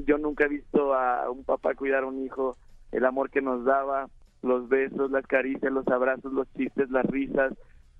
yo 0.06 0.18
nunca 0.18 0.44
he 0.44 0.48
visto 0.48 0.92
a 0.92 1.30
un 1.30 1.44
papá 1.44 1.74
cuidar 1.74 2.02
a 2.02 2.06
un 2.06 2.22
hijo 2.22 2.56
el 2.94 3.04
amor 3.04 3.30
que 3.30 3.42
nos 3.42 3.64
daba, 3.64 4.08
los 4.42 4.68
besos, 4.68 5.10
las 5.10 5.26
caricias, 5.26 5.72
los 5.72 5.86
abrazos, 5.88 6.32
los 6.32 6.50
chistes, 6.54 6.90
las 6.90 7.04
risas, 7.06 7.52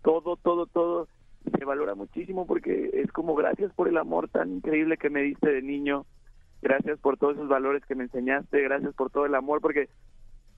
todo, 0.02 0.36
todo, 0.36 0.66
todo 0.66 1.08
se 1.58 1.64
valora 1.64 1.94
muchísimo 1.94 2.46
porque 2.46 2.90
es 2.94 3.10
como 3.12 3.34
gracias 3.34 3.72
por 3.74 3.88
el 3.88 3.98
amor 3.98 4.28
tan 4.28 4.52
increíble 4.52 4.96
que 4.96 5.10
me 5.10 5.22
diste 5.22 5.50
de 5.50 5.62
niño, 5.62 6.06
gracias 6.62 6.98
por 7.00 7.18
todos 7.18 7.36
esos 7.36 7.48
valores 7.48 7.84
que 7.86 7.94
me 7.94 8.04
enseñaste, 8.04 8.62
gracias 8.62 8.94
por 8.94 9.10
todo 9.10 9.26
el 9.26 9.34
amor 9.34 9.60
porque 9.60 9.88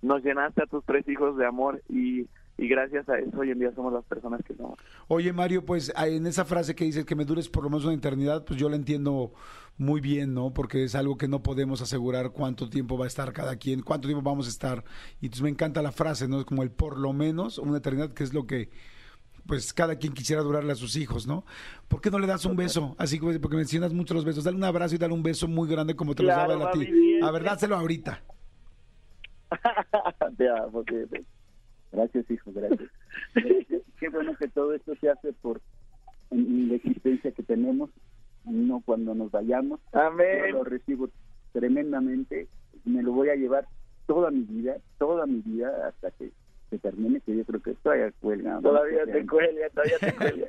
nos 0.02 0.23
llenaste 0.23 0.62
a 0.62 0.66
tus 0.66 0.85
tres 0.85 1.09
hijos 1.09 1.37
de 1.37 1.47
amor 1.47 1.83
y, 1.88 2.28
y 2.58 2.68
gracias 2.68 3.08
a 3.08 3.18
eso 3.18 3.38
hoy 3.38 3.50
en 3.50 3.58
día 3.58 3.72
somos 3.75 3.92
las 3.92 4.04
personas 4.04 4.40
que 4.42 4.54
somos. 4.54 4.78
Oye, 5.08 5.32
Mario, 5.32 5.64
pues 5.64 5.92
en 5.96 6.26
esa 6.26 6.44
frase 6.44 6.75
que 6.75 6.84
dices 6.84 7.04
que 7.04 7.14
me 7.14 7.25
dures 7.25 7.48
por 7.48 7.64
lo 7.64 7.70
menos 7.70 7.84
una 7.84 7.94
eternidad, 7.94 8.44
pues 8.44 8.58
yo 8.58 8.68
la 8.68 8.76
entiendo 8.76 9.32
muy 9.76 10.00
bien, 10.00 10.32
¿no? 10.32 10.54
Porque 10.54 10.84
es 10.84 10.94
algo 10.94 11.18
que 11.18 11.28
no 11.28 11.42
podemos 11.42 11.82
asegurar 11.82 12.30
cuánto 12.30 12.70
tiempo 12.70 12.96
va 12.96 13.04
a 13.04 13.08
estar 13.08 13.32
cada 13.32 13.56
quien, 13.56 13.82
cuánto 13.82 14.08
tiempo 14.08 14.22
vamos 14.22 14.46
a 14.46 14.50
estar. 14.50 14.84
Y 15.20 15.26
entonces 15.26 15.42
me 15.42 15.50
encanta 15.50 15.82
la 15.82 15.92
frase, 15.92 16.28
¿no? 16.28 16.40
Es 16.40 16.46
como 16.46 16.62
el 16.62 16.70
por 16.70 16.98
lo 16.98 17.12
menos 17.12 17.58
una 17.58 17.76
eternidad, 17.78 18.12
que 18.12 18.25
es 18.25 18.32
lo 18.32 18.46
que 18.46 18.70
pues 19.46 19.72
cada 19.72 19.96
quien 19.96 20.12
quisiera 20.12 20.42
durarle 20.42 20.72
a 20.72 20.76
sus 20.76 20.96
hijos, 20.96 21.26
¿no? 21.26 21.44
¿Por 21.88 22.00
qué 22.00 22.10
no 22.10 22.18
le 22.18 22.26
das 22.26 22.44
un 22.46 22.56
beso? 22.56 22.96
Así 22.98 23.20
que 23.20 23.38
porque 23.38 23.56
mencionas 23.56 23.92
mucho 23.92 24.14
los 24.14 24.25
besos. 24.25 24.44
Dale 24.44 24.56
un 24.56 24.64
abrazo 24.64 24.94
y 24.94 24.98
dale 24.98 25.14
un 25.14 25.22
beso 25.22 25.46
muy 25.46 25.68
grande 25.68 25.94
como 25.94 26.14
te 26.14 26.22
lo 26.22 26.30
daba 26.30 26.70
a 26.70 26.72
ti. 26.72 27.20
A 27.22 27.30
ver, 27.30 27.44
dáselo 27.44 27.76
ahorita. 27.76 28.22
Te 30.36 30.48
amo, 30.48 30.82
Gracias, 31.93 32.31
hijo, 32.31 32.52
gracias. 32.52 32.90
Qué 33.99 34.09
bueno 34.09 34.35
que 34.37 34.49
todo 34.49 34.75
esto 34.75 34.95
se 34.97 35.09
hace 35.09 35.33
por 35.33 35.61
la 36.31 36.75
existencia 36.75 37.31
que 37.33 37.43
tenemos, 37.43 37.90
no 38.45 38.83
cuando 38.85 39.14
nos 39.14 39.31
vayamos. 39.31 39.81
Amén. 39.93 40.50
Yo 40.50 40.59
lo 40.59 40.64
recibo 40.64 41.09
tremendamente, 41.52 42.49
me 42.85 43.02
lo 43.02 43.12
voy 43.12 43.31
a 43.31 43.37
llevar 43.37 43.66
toda 44.07 44.31
mi 44.31 44.43
vida, 44.43 44.76
toda 44.99 45.26
mi 45.26 45.40
vida 45.40 45.88
hasta 45.88 46.11
que 46.11 46.33
se 46.70 46.78
termine, 46.78 47.20
que 47.20 47.37
yo 47.37 47.44
creo 47.44 47.62
que 47.62 47.75
todavía 47.75 48.12
cuelga. 48.20 48.61
Todavía 48.61 49.04
te 49.04 49.26
cuelga, 49.26 49.68
todavía 49.70 49.99
te 49.99 50.12
cuelga. 50.16 50.46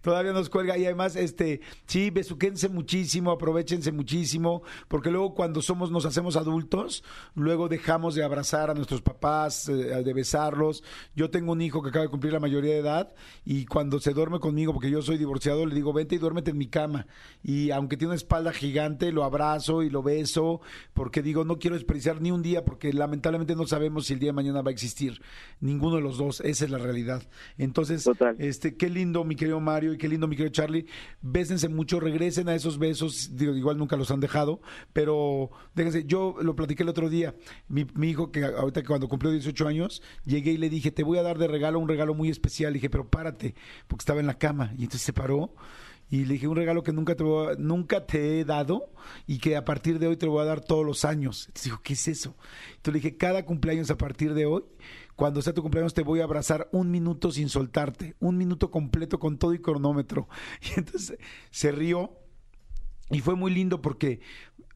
todavía 0.00 0.32
nos 0.32 0.48
cuelga 0.48 0.78
y 0.78 0.84
además, 0.86 1.16
este, 1.16 1.60
sí, 1.86 2.10
besuquense 2.10 2.68
muchísimo, 2.68 3.30
aprovechense 3.30 3.92
muchísimo, 3.92 4.62
porque 4.88 5.10
luego 5.10 5.34
cuando 5.34 5.60
somos, 5.60 5.90
nos 5.90 6.06
hacemos 6.06 6.36
adultos, 6.36 7.04
luego 7.34 7.68
dejamos 7.68 8.14
de 8.14 8.24
abrazar 8.24 8.70
a 8.70 8.74
nuestros 8.74 9.02
papás, 9.02 9.68
eh, 9.68 10.02
de 10.02 10.14
besarlos. 10.14 10.82
Yo 11.14 11.30
tengo 11.30 11.52
un 11.52 11.60
hijo 11.60 11.82
que 11.82 11.90
acaba 11.90 12.04
de 12.04 12.10
cumplir 12.10 12.32
la 12.32 12.40
mayoría 12.40 12.72
de 12.72 12.80
edad 12.80 13.14
y 13.44 13.66
cuando 13.66 14.00
se 14.00 14.14
duerme 14.14 14.40
conmigo, 14.40 14.72
porque 14.72 14.90
yo 14.90 15.02
soy 15.02 15.18
divorciado, 15.18 15.66
le 15.66 15.74
digo, 15.74 15.92
vente 15.92 16.14
y 16.14 16.18
duérmete 16.18 16.52
en 16.52 16.58
mi 16.58 16.68
cama. 16.68 17.06
Y 17.42 17.70
aunque 17.70 17.96
tiene 17.96 18.10
una 18.10 18.16
espalda 18.16 18.52
gigante, 18.52 19.12
lo 19.12 19.24
abrazo 19.24 19.82
y 19.82 19.90
lo 19.90 20.02
beso, 20.02 20.60
porque 20.94 21.22
digo, 21.22 21.44
no 21.44 21.58
quiero 21.58 21.76
desperdiciar 21.76 22.22
ni 22.22 22.30
un 22.30 22.42
día, 22.42 22.64
porque 22.64 22.92
lamentablemente 22.92 23.54
no 23.54 23.66
sabemos 23.66 24.06
si 24.06 24.14
el 24.14 24.18
día 24.18 24.30
de 24.30 24.34
mañana 24.34 24.62
va 24.62 24.70
a 24.70 24.72
existir 24.72 25.20
ninguno 25.60 25.96
de 25.96 26.02
los 26.02 26.18
dos, 26.18 26.40
esa 26.40 26.64
es 26.64 26.70
la 26.70 26.78
realidad. 26.78 27.22
Entonces, 27.56 28.08
este, 28.38 28.76
qué 28.76 28.88
lindo 28.88 29.24
mi 29.24 29.36
querido 29.36 29.60
Mario 29.60 29.92
y 29.92 29.98
qué 29.98 30.08
lindo 30.08 30.28
mi 30.28 30.36
querido 30.36 30.52
Charlie, 30.52 30.86
bésense 31.20 31.68
mucho, 31.68 32.00
regresen 32.00 32.48
a 32.48 32.54
esos 32.54 32.78
besos, 32.78 33.36
digo, 33.36 33.54
igual 33.54 33.78
nunca 33.78 33.96
los 33.96 34.10
han 34.10 34.20
dejado, 34.20 34.60
pero 34.92 35.50
déjense, 35.74 36.04
yo 36.04 36.36
lo 36.40 36.54
platiqué 36.54 36.82
el 36.82 36.88
otro 36.88 37.08
día, 37.08 37.34
mi, 37.68 37.86
hijo 38.08 38.30
que 38.30 38.44
ahorita 38.44 38.82
cuando 38.84 39.08
cumplió 39.08 39.30
18 39.30 39.68
años, 39.68 40.02
llegué 40.24 40.52
y 40.52 40.56
le 40.56 40.70
dije, 40.70 40.90
te 40.90 41.02
voy 41.02 41.18
a 41.18 41.22
dar 41.22 41.38
de 41.38 41.48
regalo 41.48 41.78
un 41.78 41.88
regalo 41.88 42.14
muy 42.14 42.28
especial, 42.30 42.72
dije, 42.72 42.90
pero 42.90 43.08
párate, 43.08 43.54
porque 43.86 44.02
estaba 44.02 44.20
en 44.20 44.26
la 44.26 44.38
cama, 44.38 44.72
y 44.76 44.84
entonces 44.84 45.02
se 45.02 45.12
paró 45.12 45.52
y 46.10 46.24
le 46.24 46.34
dije 46.34 46.48
un 46.48 46.56
regalo 46.56 46.82
que 46.82 46.92
nunca 46.92 47.14
te, 47.14 47.24
nunca 47.58 48.06
te 48.06 48.40
he 48.40 48.44
dado 48.44 48.90
y 49.26 49.38
que 49.38 49.56
a 49.56 49.64
partir 49.64 49.98
de 49.98 50.06
hoy 50.06 50.16
te 50.16 50.26
lo 50.26 50.32
voy 50.32 50.42
a 50.42 50.46
dar 50.46 50.60
todos 50.60 50.84
los 50.84 51.04
años. 51.04 51.46
Entonces 51.48 51.64
dijo, 51.64 51.80
¿qué 51.82 51.92
es 51.92 52.08
eso? 52.08 52.34
Entonces 52.76 52.94
le 52.94 53.00
dije, 53.00 53.16
cada 53.16 53.44
cumpleaños 53.44 53.90
a 53.90 53.98
partir 53.98 54.32
de 54.34 54.46
hoy, 54.46 54.64
cuando 55.18 55.42
sea 55.42 55.52
tu 55.52 55.62
cumpleaños 55.62 55.94
te 55.94 56.04
voy 56.04 56.20
a 56.20 56.24
abrazar 56.24 56.68
un 56.70 56.92
minuto 56.92 57.32
sin 57.32 57.48
soltarte, 57.48 58.14
un 58.20 58.38
minuto 58.38 58.70
completo 58.70 59.18
con 59.18 59.36
todo 59.36 59.52
y 59.52 59.58
cronómetro. 59.58 60.28
Y 60.62 60.78
entonces 60.78 61.18
se 61.50 61.72
rió 61.72 62.12
y 63.10 63.18
fue 63.18 63.34
muy 63.34 63.52
lindo 63.52 63.82
porque 63.82 64.20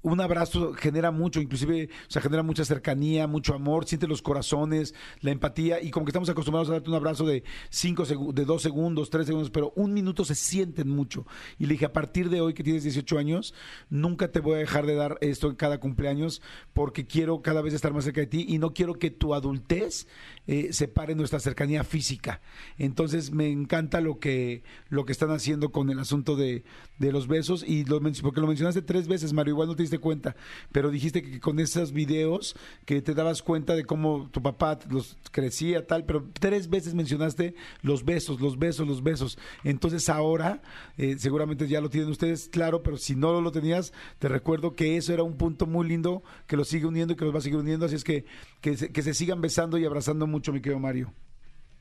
un 0.03 0.21
abrazo 0.21 0.73
genera 0.75 1.11
mucho, 1.11 1.41
inclusive, 1.41 1.89
o 2.15 2.21
genera 2.21 2.43
mucha 2.43 2.65
cercanía, 2.65 3.27
mucho 3.27 3.55
amor, 3.55 3.87
siente 3.87 4.09
los 4.09 4.21
corazones, 4.21 4.95
la 5.21 5.31
empatía, 5.31 5.81
y 5.81 5.91
como 5.91 6.05
que 6.05 6.11
estamos 6.11 6.29
acostumbrados 6.29 6.69
a 6.69 6.73
darte 6.73 6.91
un 6.91 6.97
abrazo 6.97 7.25
de 7.25 7.45
cinco 7.71 8.05
de 8.05 8.45
dos 8.45 8.63
segundos, 8.63 9.11
tres 9.11 9.27
segundos, 9.27 9.51
pero 9.51 9.73
un 9.77 9.95
minuto 9.95 10.25
se 10.25 10.35
sienten 10.35 10.89
mucho. 10.89 11.27
Y 11.59 11.67
le 11.67 11.75
dije, 11.75 11.87
a 11.87 11.93
partir 11.93 12.31
de 12.31 12.41
hoy 12.41 12.55
que 12.55 12.65
tienes 12.65 12.83
18 12.83 13.19
años, 13.19 13.55
nunca 13.91 14.31
te 14.31 14.41
voy 14.41 14.55
a 14.55 14.59
dejar 14.59 14.87
de 14.87 14.95
dar 14.95 15.19
esto 15.21 15.49
en 15.49 15.57
cada 15.57 15.79
cumpleaños, 15.79 16.43
porque 16.73 17.07
quiero 17.07 17.43
cada 17.43 17.63
vez 17.63 17.75
estar 17.75 17.93
más 17.93 18.05
cerca 18.05 18.21
de 18.21 18.27
ti 18.27 18.45
y 18.49 18.59
no 18.59 18.75
quiero 18.75 18.95
que 18.95 19.11
tu 19.11 19.35
adultez 19.35 20.09
eh, 20.47 20.73
separe 20.73 21.15
nuestra 21.15 21.39
cercanía 21.39 21.85
física. 21.85 22.41
Entonces 22.77 23.31
me 23.31 23.51
encanta 23.51 24.01
lo 24.01 24.19
que, 24.19 24.65
lo 24.89 25.05
que 25.05 25.13
están 25.13 25.31
haciendo 25.31 25.71
con 25.71 25.91
el 25.91 25.99
asunto 26.01 26.35
de, 26.35 26.65
de 26.99 27.13
los 27.13 27.29
besos, 27.29 27.65
y 27.67 27.85
lo, 27.85 28.01
porque 28.23 28.41
lo 28.41 28.47
mencionaste 28.47 28.83
tres 28.83 29.07
veces, 29.07 29.33
Mario, 29.33 29.53
igual 29.53 29.69
no 29.69 29.77
te 29.77 29.83
cuenta, 29.99 30.37
pero 30.73 30.91
dijiste 30.91 31.23
que 31.23 31.41
con 31.41 31.59
esos 31.59 31.93
videos 31.93 32.57
que 32.85 33.03
te 33.03 33.15
dabas 33.15 33.43
cuenta 33.43 33.75
de 33.75 33.85
cómo 33.85 34.29
tu 34.31 34.43
papá 34.43 34.79
los 34.91 35.17
crecía, 35.31 35.87
tal, 35.87 36.05
pero 36.05 36.25
tres 36.39 36.69
veces 36.69 36.95
mencionaste 36.95 37.55
los 37.83 38.05
besos, 38.05 38.41
los 38.41 38.59
besos, 38.59 38.87
los 38.87 39.03
besos. 39.03 39.39
Entonces 39.65 40.09
ahora, 40.09 40.63
eh, 40.99 41.17
seguramente 41.19 41.69
ya 41.69 41.81
lo 41.81 41.91
tienen 41.91 42.11
ustedes 42.11 42.49
claro, 42.49 42.83
pero 42.83 42.97
si 42.97 43.15
no 43.17 43.41
lo 43.41 43.53
tenías, 43.53 43.93
te 44.19 44.29
recuerdo 44.29 44.75
que 44.75 44.97
eso 44.97 45.13
era 45.13 45.23
un 45.23 45.37
punto 45.37 45.67
muy 45.67 45.87
lindo 45.87 46.23
que 46.47 46.57
los 46.57 46.69
sigue 46.69 46.87
uniendo 46.87 47.15
y 47.15 47.17
que 47.17 47.25
los 47.25 47.35
va 47.35 47.39
a 47.39 47.43
seguir 47.43 47.59
uniendo, 47.59 47.87
así 47.87 47.97
es 47.97 48.05
que 48.05 48.25
que 48.61 48.77
se, 48.77 48.93
que 48.93 49.03
se 49.03 49.15
sigan 49.15 49.41
besando 49.41 49.77
y 49.79 49.85
abrazando 49.85 50.27
mucho, 50.27 50.53
mi 50.53 50.61
querido 50.61 50.79
Mario. 50.79 51.13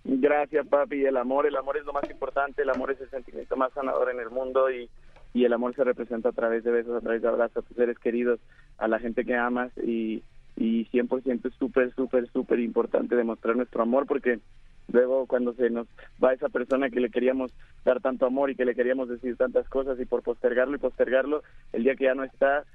Gracias, 0.03 0.67
papi. 0.67 1.05
El 1.05 1.15
amor, 1.17 1.45
el 1.45 1.55
amor 1.55 1.77
es 1.77 1.85
lo 1.85 1.93
más 1.93 2.09
importante, 2.09 2.63
el 2.63 2.69
amor 2.69 2.91
es 2.91 2.99
el 2.99 3.09
sentimiento 3.09 3.55
más 3.55 3.71
sanador 3.73 4.09
en 4.09 4.19
el 4.19 4.31
mundo 4.31 4.71
y 4.71 4.89
y 5.33 5.45
el 5.45 5.53
amor 5.53 5.75
se 5.75 5.83
representa 5.83 6.29
a 6.29 6.33
través 6.33 6.63
de 6.63 6.71
besos, 6.71 6.95
a 6.95 7.01
través 7.01 7.21
de 7.21 7.27
abrazos 7.27 7.57
a 7.57 7.67
tus 7.67 7.77
seres 7.77 7.97
queridos, 7.99 8.39
a 8.77 8.87
la 8.87 8.99
gente 8.99 9.23
que 9.25 9.35
amas 9.35 9.71
y, 9.77 10.23
y 10.57 10.85
100% 10.85 11.47
es 11.47 11.53
súper, 11.55 11.93
súper, 11.95 12.29
súper 12.31 12.59
importante 12.59 13.15
demostrar 13.15 13.55
nuestro 13.55 13.81
amor 13.81 14.05
porque 14.05 14.39
luego 14.91 15.25
cuando 15.25 15.53
se 15.53 15.69
nos 15.69 15.87
va 16.23 16.33
esa 16.33 16.49
persona 16.49 16.89
que 16.89 16.99
le 16.99 17.09
queríamos 17.09 17.53
dar 17.85 18.01
tanto 18.01 18.25
amor 18.25 18.49
y 18.49 18.55
que 18.55 18.65
le 18.65 18.75
queríamos 18.75 19.09
decir 19.09 19.37
tantas 19.37 19.67
cosas 19.69 19.99
y 19.99 20.05
por 20.05 20.21
postergarlo 20.21 20.75
y 20.75 20.79
postergarlo, 20.79 21.43
el 21.71 21.83
día 21.83 21.95
que 21.95 22.05
ya 22.05 22.15
no 22.15 22.23
está, 22.23 22.65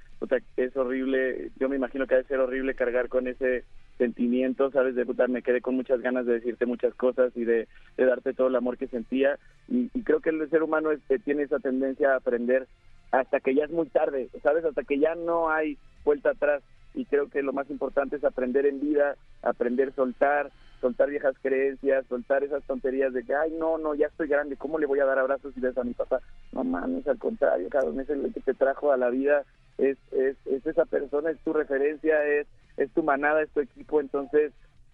es 0.57 0.77
horrible, 0.77 1.51
yo 1.59 1.69
me 1.69 1.77
imagino 1.77 2.07
que 2.07 2.15
ha 2.15 2.19
de 2.19 2.25
ser 2.25 2.41
horrible 2.41 2.75
cargar 2.75 3.09
con 3.09 3.29
ese 3.29 3.65
sentimiento, 3.99 4.71
sabes, 4.71 4.95
de 4.95 5.07
puta, 5.07 5.27
me 5.27 5.43
quedé 5.43 5.61
con 5.61 5.77
muchas 5.77 6.01
ganas 6.01 6.27
de 6.27 6.35
decirte 6.35 6.67
muchas 6.67 6.95
cosas 6.95 7.33
y 7.35 7.45
de, 7.45 7.69
darte 7.97 8.35
todo 8.35 8.49
el 8.49 8.57
amor 8.57 8.77
que 8.77 8.89
sentía. 8.89 9.39
Y, 9.69 9.89
creo 10.03 10.21
que 10.21 10.31
el 10.31 10.49
ser 10.51 10.63
humano 10.63 10.91
este, 10.91 11.19
tiene 11.19 11.43
esa 11.43 11.59
tendencia 11.59 12.13
a 12.13 12.17
aprender 12.17 12.67
hasta 13.11 13.41
que 13.41 13.55
ya 13.55 13.65
es 13.65 13.71
muy 13.71 13.89
tarde, 13.89 14.29
sabes, 14.43 14.65
hasta 14.65 14.85
que 14.85 14.99
ya 14.99 15.15
no 15.15 15.51
hay 15.51 15.79
vuelta 16.05 16.31
atrás. 16.31 16.63
Y 16.95 17.05
creo 17.05 17.29
que 17.29 17.43
lo 17.43 17.53
más 17.53 17.69
importante 17.71 18.17
es 18.17 18.25
aprender 18.25 18.65
en 18.67 18.81
vida, 18.81 19.17
aprender 19.43 19.89
a 19.91 19.95
soltar, 19.95 20.51
soltar 20.81 21.11
viejas 21.11 21.35
creencias, 21.43 22.07
soltar 22.07 22.45
esas 22.45 22.63
tonterías 22.65 23.13
de 23.13 23.25
que, 23.25 23.35
ay, 23.35 23.53
no, 23.59 23.79
no, 23.79 23.95
ya 23.95 24.07
estoy 24.07 24.29
grande, 24.29 24.57
¿cómo 24.57 24.79
le 24.79 24.87
voy 24.87 25.01
a 25.01 25.05
dar 25.05 25.19
abrazos 25.19 25.57
y 25.57 25.61
besos 25.61 25.79
a 25.79 25.85
mi 25.85 25.95
papá? 25.95 26.21
No 26.53 26.65
mames, 26.65 27.07
al 27.07 27.19
contrario, 27.19 27.69
cada 27.71 27.91
vez 27.91 28.09
el 28.11 28.33
que 28.33 28.41
te 28.41 28.55
trajo 28.55 28.93
a 28.93 28.97
la 28.97 29.11
vida, 29.11 29.45
es, 29.79 29.99
es, 30.13 30.37
es 30.47 30.67
esa 30.67 30.85
persona, 30.85 31.31
es 31.31 31.39
tu 31.41 31.53
referencia, 31.53 32.25
es, 32.25 32.47
es 32.77 32.91
tu 32.93 33.03
manada, 33.03 33.43
es 33.43 33.51
tu 33.51 33.61
equipo, 33.61 34.01
entonces, 34.01 34.53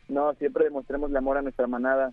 no, 0.08 0.34
siempre 0.34 0.64
demostremos 0.64 1.10
el 1.10 1.16
amor 1.16 1.38
a 1.38 1.42
nuestra 1.42 1.66
manada, 1.66 2.12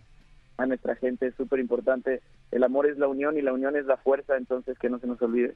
a 0.57 0.65
nuestra 0.65 0.95
gente, 0.95 1.27
es 1.27 1.35
súper 1.35 1.59
importante. 1.59 2.21
El 2.51 2.63
amor 2.63 2.87
es 2.87 2.97
la 2.97 3.07
unión 3.07 3.37
y 3.37 3.41
la 3.41 3.53
unión 3.53 3.75
es 3.75 3.85
la 3.85 3.97
fuerza, 3.97 4.35
entonces 4.37 4.77
que 4.77 4.89
no 4.89 4.99
se 4.99 5.07
nos 5.07 5.21
olvide. 5.21 5.55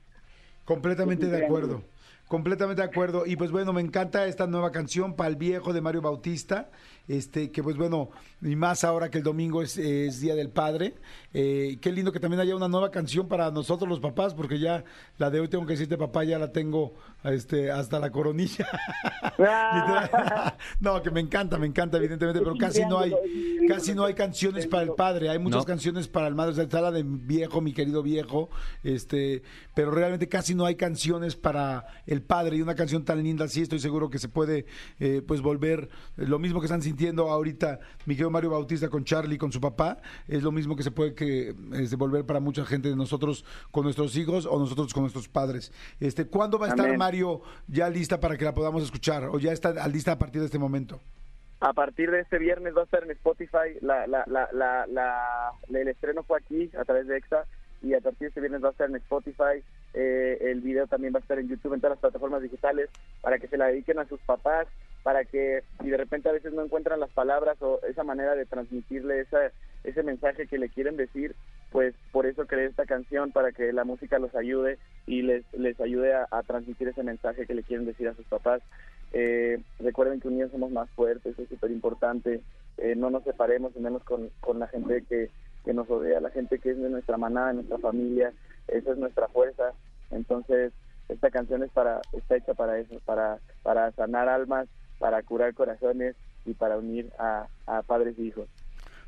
Completamente 0.65 1.27
de 1.27 1.45
acuerdo. 1.45 1.83
Completamente 2.27 2.81
de 2.81 2.87
acuerdo. 2.87 3.25
Y 3.25 3.35
pues 3.35 3.51
bueno, 3.51 3.73
me 3.73 3.81
encanta 3.81 4.25
esta 4.25 4.47
nueva 4.47 4.71
canción, 4.71 5.15
Pal 5.15 5.35
Viejo 5.35 5.73
de 5.73 5.81
Mario 5.81 6.01
Bautista 6.01 6.69
este, 7.07 7.51
que 7.51 7.61
pues 7.61 7.75
bueno, 7.75 8.09
y 8.41 8.55
más 8.55 8.83
ahora 8.83 9.09
que 9.09 9.17
el 9.17 9.23
domingo 9.23 9.61
es, 9.61 9.75
Día 10.19 10.35
del 10.35 10.49
Padre. 10.49 10.95
Eh, 11.33 11.77
qué 11.81 11.91
lindo 11.91 12.11
que 12.11 12.19
también 12.19 12.39
haya 12.39 12.55
una 12.55 12.67
nueva 12.67 12.91
canción 12.91 13.27
para 13.27 13.51
nosotros 13.51 13.89
los 13.89 13.99
papás, 13.99 14.33
porque 14.33 14.59
ya 14.59 14.83
la 15.17 15.29
de 15.29 15.39
hoy 15.39 15.47
tengo 15.47 15.65
que 15.65 15.73
decirte 15.73 15.97
papá, 15.97 16.23
ya 16.23 16.39
la 16.39 16.51
tengo 16.51 16.93
este, 17.23 17.71
hasta 17.71 17.99
la 17.99 18.11
coronilla. 18.11 18.67
no, 20.79 21.01
que 21.01 21.11
me 21.11 21.19
encanta, 21.19 21.57
me 21.57 21.67
encanta 21.67 21.97
evidentemente, 21.97 22.39
pero 22.41 22.55
casi 22.57 22.85
no 22.85 22.99
hay, 22.99 23.13
casi 23.67 23.93
no 23.93 24.05
hay 24.05 24.13
canciones 24.13 24.67
para 24.67 24.83
el 24.83 24.93
padre, 24.93 25.29
hay 25.29 25.39
muchas 25.39 25.65
canciones 25.65 26.07
para 26.07 26.27
el 26.27 26.35
madre, 26.35 26.51
o 26.51 26.55
sea, 26.55 26.63
está 26.63 26.81
la 26.81 26.91
de 26.91 27.03
viejo, 27.03 27.61
mi 27.61 27.73
querido 27.73 28.03
viejo, 28.03 28.49
este, 28.83 29.43
pero 29.73 29.91
realmente 29.91 30.27
casi 30.27 30.55
no 30.55 30.65
hay 30.65 30.75
canciones 30.75 31.35
para 31.35 31.85
el 32.05 32.21
padre 32.21 32.57
y 32.57 32.61
una 32.61 32.75
canción 32.75 33.03
tan 33.03 33.23
linda 33.23 33.45
así 33.45 33.61
estoy 33.61 33.79
seguro 33.79 34.09
que 34.09 34.19
se 34.19 34.29
puede 34.29 34.65
eh, 34.99 35.21
pues 35.25 35.41
volver 35.41 35.89
lo 36.15 36.39
mismo 36.39 36.59
que 36.59 36.65
están 36.65 36.81
sintiendo 36.81 36.92
ahorita 37.29 37.79
mi 38.05 38.15
querido 38.15 38.29
Mario 38.29 38.51
Bautista 38.51 38.89
con 38.89 39.03
Charlie, 39.03 39.37
con 39.37 39.51
su 39.51 39.59
papá, 39.59 39.97
es 40.27 40.43
lo 40.43 40.51
mismo 40.51 40.75
que 40.75 40.83
se 40.83 40.91
puede 40.91 41.13
que 41.13 41.53
devolver 41.89 42.25
para 42.25 42.39
mucha 42.39 42.65
gente 42.65 42.89
de 42.89 42.95
nosotros 42.95 43.45
con 43.71 43.83
nuestros 43.83 44.15
hijos 44.15 44.45
o 44.45 44.59
nosotros 44.59 44.93
con 44.93 45.03
nuestros 45.03 45.27
padres. 45.27 45.71
Este, 45.99 46.25
¿Cuándo 46.25 46.59
va 46.59 46.67
a 46.67 46.69
estar 46.69 46.97
Mario 46.97 47.41
ya 47.67 47.89
lista 47.89 48.19
para 48.19 48.37
que 48.37 48.45
la 48.45 48.53
podamos 48.53 48.83
escuchar 48.83 49.25
o 49.25 49.39
ya 49.39 49.51
está 49.51 49.87
lista 49.87 50.13
a 50.13 50.19
partir 50.19 50.41
de 50.41 50.47
este 50.47 50.59
momento? 50.59 50.99
A 51.59 51.71
partir 51.71 52.11
de 52.11 52.19
este 52.19 52.39
viernes 52.39 52.75
va 52.75 52.81
a 52.81 52.83
estar 52.83 53.03
en 53.03 53.11
Spotify, 53.11 53.79
la, 53.81 54.05
la, 54.05 54.25
la, 54.27 54.49
la, 54.85 55.51
el 55.69 55.87
estreno 55.87 56.23
fue 56.23 56.37
aquí 56.37 56.69
a 56.77 56.83
través 56.83 57.07
de 57.07 57.17
EXA 57.17 57.45
y 57.81 57.93
a 57.93 58.01
partir 58.01 58.19
de 58.19 58.27
este 58.27 58.41
viernes 58.41 58.61
va 58.61 58.67
a 58.67 58.71
estar 58.71 58.89
en 58.89 58.97
Spotify, 58.97 59.63
eh, 59.93 60.37
el 60.41 60.59
video 60.59 60.87
también 60.87 61.13
va 61.13 61.19
a 61.19 61.21
estar 61.21 61.39
en 61.39 61.47
YouTube, 61.47 61.73
en 61.73 61.79
todas 61.79 61.95
las 61.95 62.01
plataformas 62.01 62.41
digitales, 62.41 62.89
para 63.21 63.39
que 63.39 63.47
se 63.47 63.57
la 63.57 63.67
dediquen 63.67 63.99
a 63.99 64.05
sus 64.05 64.19
papás, 64.21 64.67
para 65.03 65.25
que 65.25 65.63
si 65.81 65.89
de 65.89 65.97
repente 65.97 66.29
a 66.29 66.33
veces 66.33 66.53
no 66.53 66.63
encuentran 66.63 66.99
las 66.99 67.11
palabras 67.11 67.61
o 67.61 67.79
esa 67.87 68.03
manera 68.03 68.35
de 68.35 68.45
transmitirle 68.45 69.19
esa, 69.19 69.51
ese 69.83 70.01
mensaje 70.01 70.47
que 70.47 70.57
le 70.57 70.69
quieren 70.69 70.95
decir, 70.95 71.35
pues 71.71 71.93
por 72.11 72.25
eso 72.25 72.45
creé 72.47 72.67
esta 72.67 72.85
canción, 72.85 73.31
para 73.31 73.51
que 73.51 73.73
la 73.73 73.83
música 73.83 74.19
los 74.19 74.33
ayude 74.35 74.77
y 75.05 75.23
les, 75.23 75.43
les 75.53 75.79
ayude 75.81 76.13
a, 76.13 76.27
transmitir 76.43 76.87
ese 76.87 77.03
mensaje 77.03 77.45
que 77.45 77.55
le 77.55 77.63
quieren 77.63 77.85
decir 77.85 78.07
a 78.07 78.15
sus 78.15 78.25
papás. 78.27 78.61
Eh, 79.11 79.59
recuerden 79.79 80.19
que 80.19 80.27
unidos 80.27 80.51
somos 80.51 80.71
más 80.71 80.89
fuertes, 80.91 81.37
es 81.37 81.49
súper 81.49 81.71
importante, 81.71 82.41
eh, 82.77 82.95
no 82.95 83.09
nos 83.09 83.23
separemos, 83.23 83.75
menos 83.75 84.03
con, 84.03 84.29
con 84.39 84.59
la 84.59 84.67
gente 84.67 85.03
que, 85.09 85.29
que 85.65 85.73
nos 85.73 85.87
rodea, 85.87 86.19
la 86.19 86.29
gente 86.29 86.59
que 86.59 86.71
es 86.71 86.77
de 86.77 86.89
nuestra 86.89 87.17
manada, 87.17 87.47
de 87.49 87.55
nuestra 87.55 87.77
familia, 87.79 88.31
esa 88.67 88.91
es 88.91 88.97
nuestra 88.97 89.27
fuerza. 89.27 89.73
Entonces, 90.11 90.71
esta 91.09 91.29
canción 91.31 91.63
es 91.63 91.71
para, 91.71 92.01
está 92.13 92.37
hecha 92.37 92.53
para 92.53 92.77
eso, 92.77 92.99
para, 93.05 93.39
para 93.61 93.91
sanar 93.91 94.29
almas, 94.29 94.67
para 95.03 95.21
curar 95.21 95.53
corazones 95.53 96.15
y 96.45 96.53
para 96.53 96.77
unir 96.77 97.11
a, 97.19 97.45
padres 97.85 98.17
y 98.17 98.27
hijos. 98.27 98.47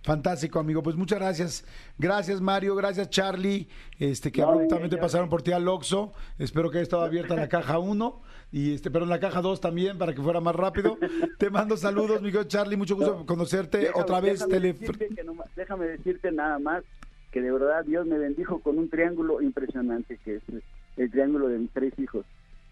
Fantástico, 0.01 0.59
amigo. 0.59 0.83
Pues 0.83 0.97
muchas 0.97 1.19
gracias. 1.19 1.65
Gracias, 1.97 2.41
Mario. 2.41 2.75
Gracias, 2.75 3.09
Charlie. 3.09 3.69
Este, 3.97 4.29
que 4.29 4.41
abruptamente 4.41 4.97
pasaron 4.97 5.29
por 5.29 5.41
ti 5.41 5.53
al 5.53 5.65
Oxxo. 5.65 6.11
Espero 6.37 6.69
que 6.69 6.79
haya 6.79 6.83
estado 6.83 7.03
abierta 7.03 7.37
la 7.37 7.47
caja 7.47 7.79
1 7.79 8.21
y 8.51 8.73
este, 8.73 8.91
pero 8.91 9.05
en 9.05 9.09
la 9.09 9.21
caja 9.21 9.41
2 9.41 9.61
también 9.61 9.97
para 9.97 10.13
que 10.13 10.21
fuera 10.21 10.41
más 10.41 10.53
rápido. 10.53 10.97
Te 11.39 11.49
mando 11.49 11.77
saludos, 11.77 12.21
Miguel 12.21 12.45
Charlie. 12.45 12.75
Mucho 12.75 12.97
gusto 12.97 13.25
conocerte 13.25 13.91
otra 13.95 14.19
vez. 14.19 14.45
déjame 15.55 15.85
decirte 15.85 16.29
nada 16.33 16.59
más 16.59 16.83
que 17.31 17.39
de 17.39 17.53
verdad 17.53 17.85
Dios 17.85 18.05
me 18.05 18.17
bendijo 18.17 18.59
con 18.59 18.79
un 18.79 18.89
triángulo 18.89 19.41
impresionante 19.41 20.17
que 20.25 20.35
es 20.35 20.43
el 20.97 21.09
triángulo 21.09 21.47
de 21.47 21.59
mis 21.59 21.71
tres 21.71 21.97
hijos. 21.99 22.25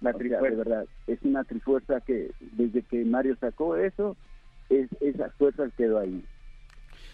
La 0.04 0.12
de 0.12 0.56
verdad, 0.56 0.86
es 1.08 1.18
una 1.24 1.46
trifuerza 1.46 2.02
que 2.02 2.32
desde 2.52 2.82
que 2.82 3.06
Mario 3.06 3.38
sacó 3.40 3.78
eso, 3.78 4.18
es, 4.70 4.90
esa 5.00 5.30
fuerza 5.32 5.64
quedó 5.78 6.00
ahí. 6.00 6.22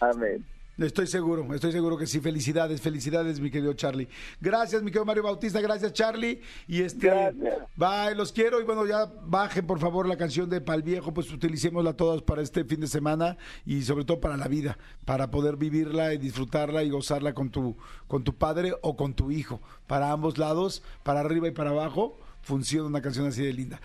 Amén. 0.00 0.44
Estoy 0.76 1.06
seguro, 1.06 1.46
estoy 1.54 1.72
seguro 1.72 1.96
que 1.96 2.06
sí. 2.06 2.20
Felicidades, 2.20 2.80
felicidades, 2.80 3.38
mi 3.38 3.50
querido 3.50 3.74
Charlie. 3.74 4.08
Gracias, 4.40 4.82
mi 4.82 4.90
querido 4.90 5.04
Mario 5.04 5.22
Bautista. 5.22 5.60
Gracias, 5.60 5.92
Charlie. 5.92 6.40
Y 6.66 6.82
este, 6.82 7.10
bye, 7.76 8.14
los 8.16 8.32
quiero. 8.32 8.60
Y 8.60 8.64
bueno, 8.64 8.86
ya 8.86 9.04
bajen, 9.24 9.66
por 9.66 9.78
favor, 9.78 10.08
la 10.08 10.16
canción 10.16 10.48
de 10.48 10.60
Pal 10.60 10.82
Viejo. 10.82 11.12
Pues 11.12 11.30
utilicémosla 11.30 11.92
todas 11.92 12.22
para 12.22 12.42
este 12.42 12.64
fin 12.64 12.80
de 12.80 12.86
semana 12.86 13.36
y 13.66 13.82
sobre 13.82 14.04
todo 14.04 14.20
para 14.20 14.36
la 14.36 14.48
vida, 14.48 14.78
para 15.04 15.30
poder 15.30 15.56
vivirla 15.56 16.14
y 16.14 16.18
disfrutarla 16.18 16.82
y 16.82 16.90
gozarla 16.90 17.34
con 17.34 17.50
tu, 17.50 17.76
con 18.08 18.24
tu 18.24 18.34
padre 18.34 18.72
o 18.80 18.96
con 18.96 19.12
tu 19.12 19.30
hijo. 19.30 19.60
Para 19.86 20.10
ambos 20.10 20.38
lados, 20.38 20.82
para 21.02 21.20
arriba 21.20 21.46
y 21.46 21.52
para 21.52 21.70
abajo 21.70 22.16
funciona 22.42 22.86
una 22.86 23.00
canción 23.00 23.26
así 23.26 23.42
de 23.42 23.52
linda. 23.52 23.80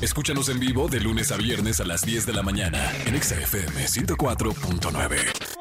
Escúchanos 0.00 0.48
en 0.48 0.60
vivo 0.60 0.88
de 0.88 1.00
lunes 1.00 1.32
a 1.32 1.36
viernes 1.36 1.80
a 1.80 1.84
las 1.84 2.02
10 2.02 2.26
de 2.26 2.32
la 2.32 2.42
mañana 2.42 2.92
en 3.06 3.20
XFM 3.20 3.86
104.9. 3.86 5.51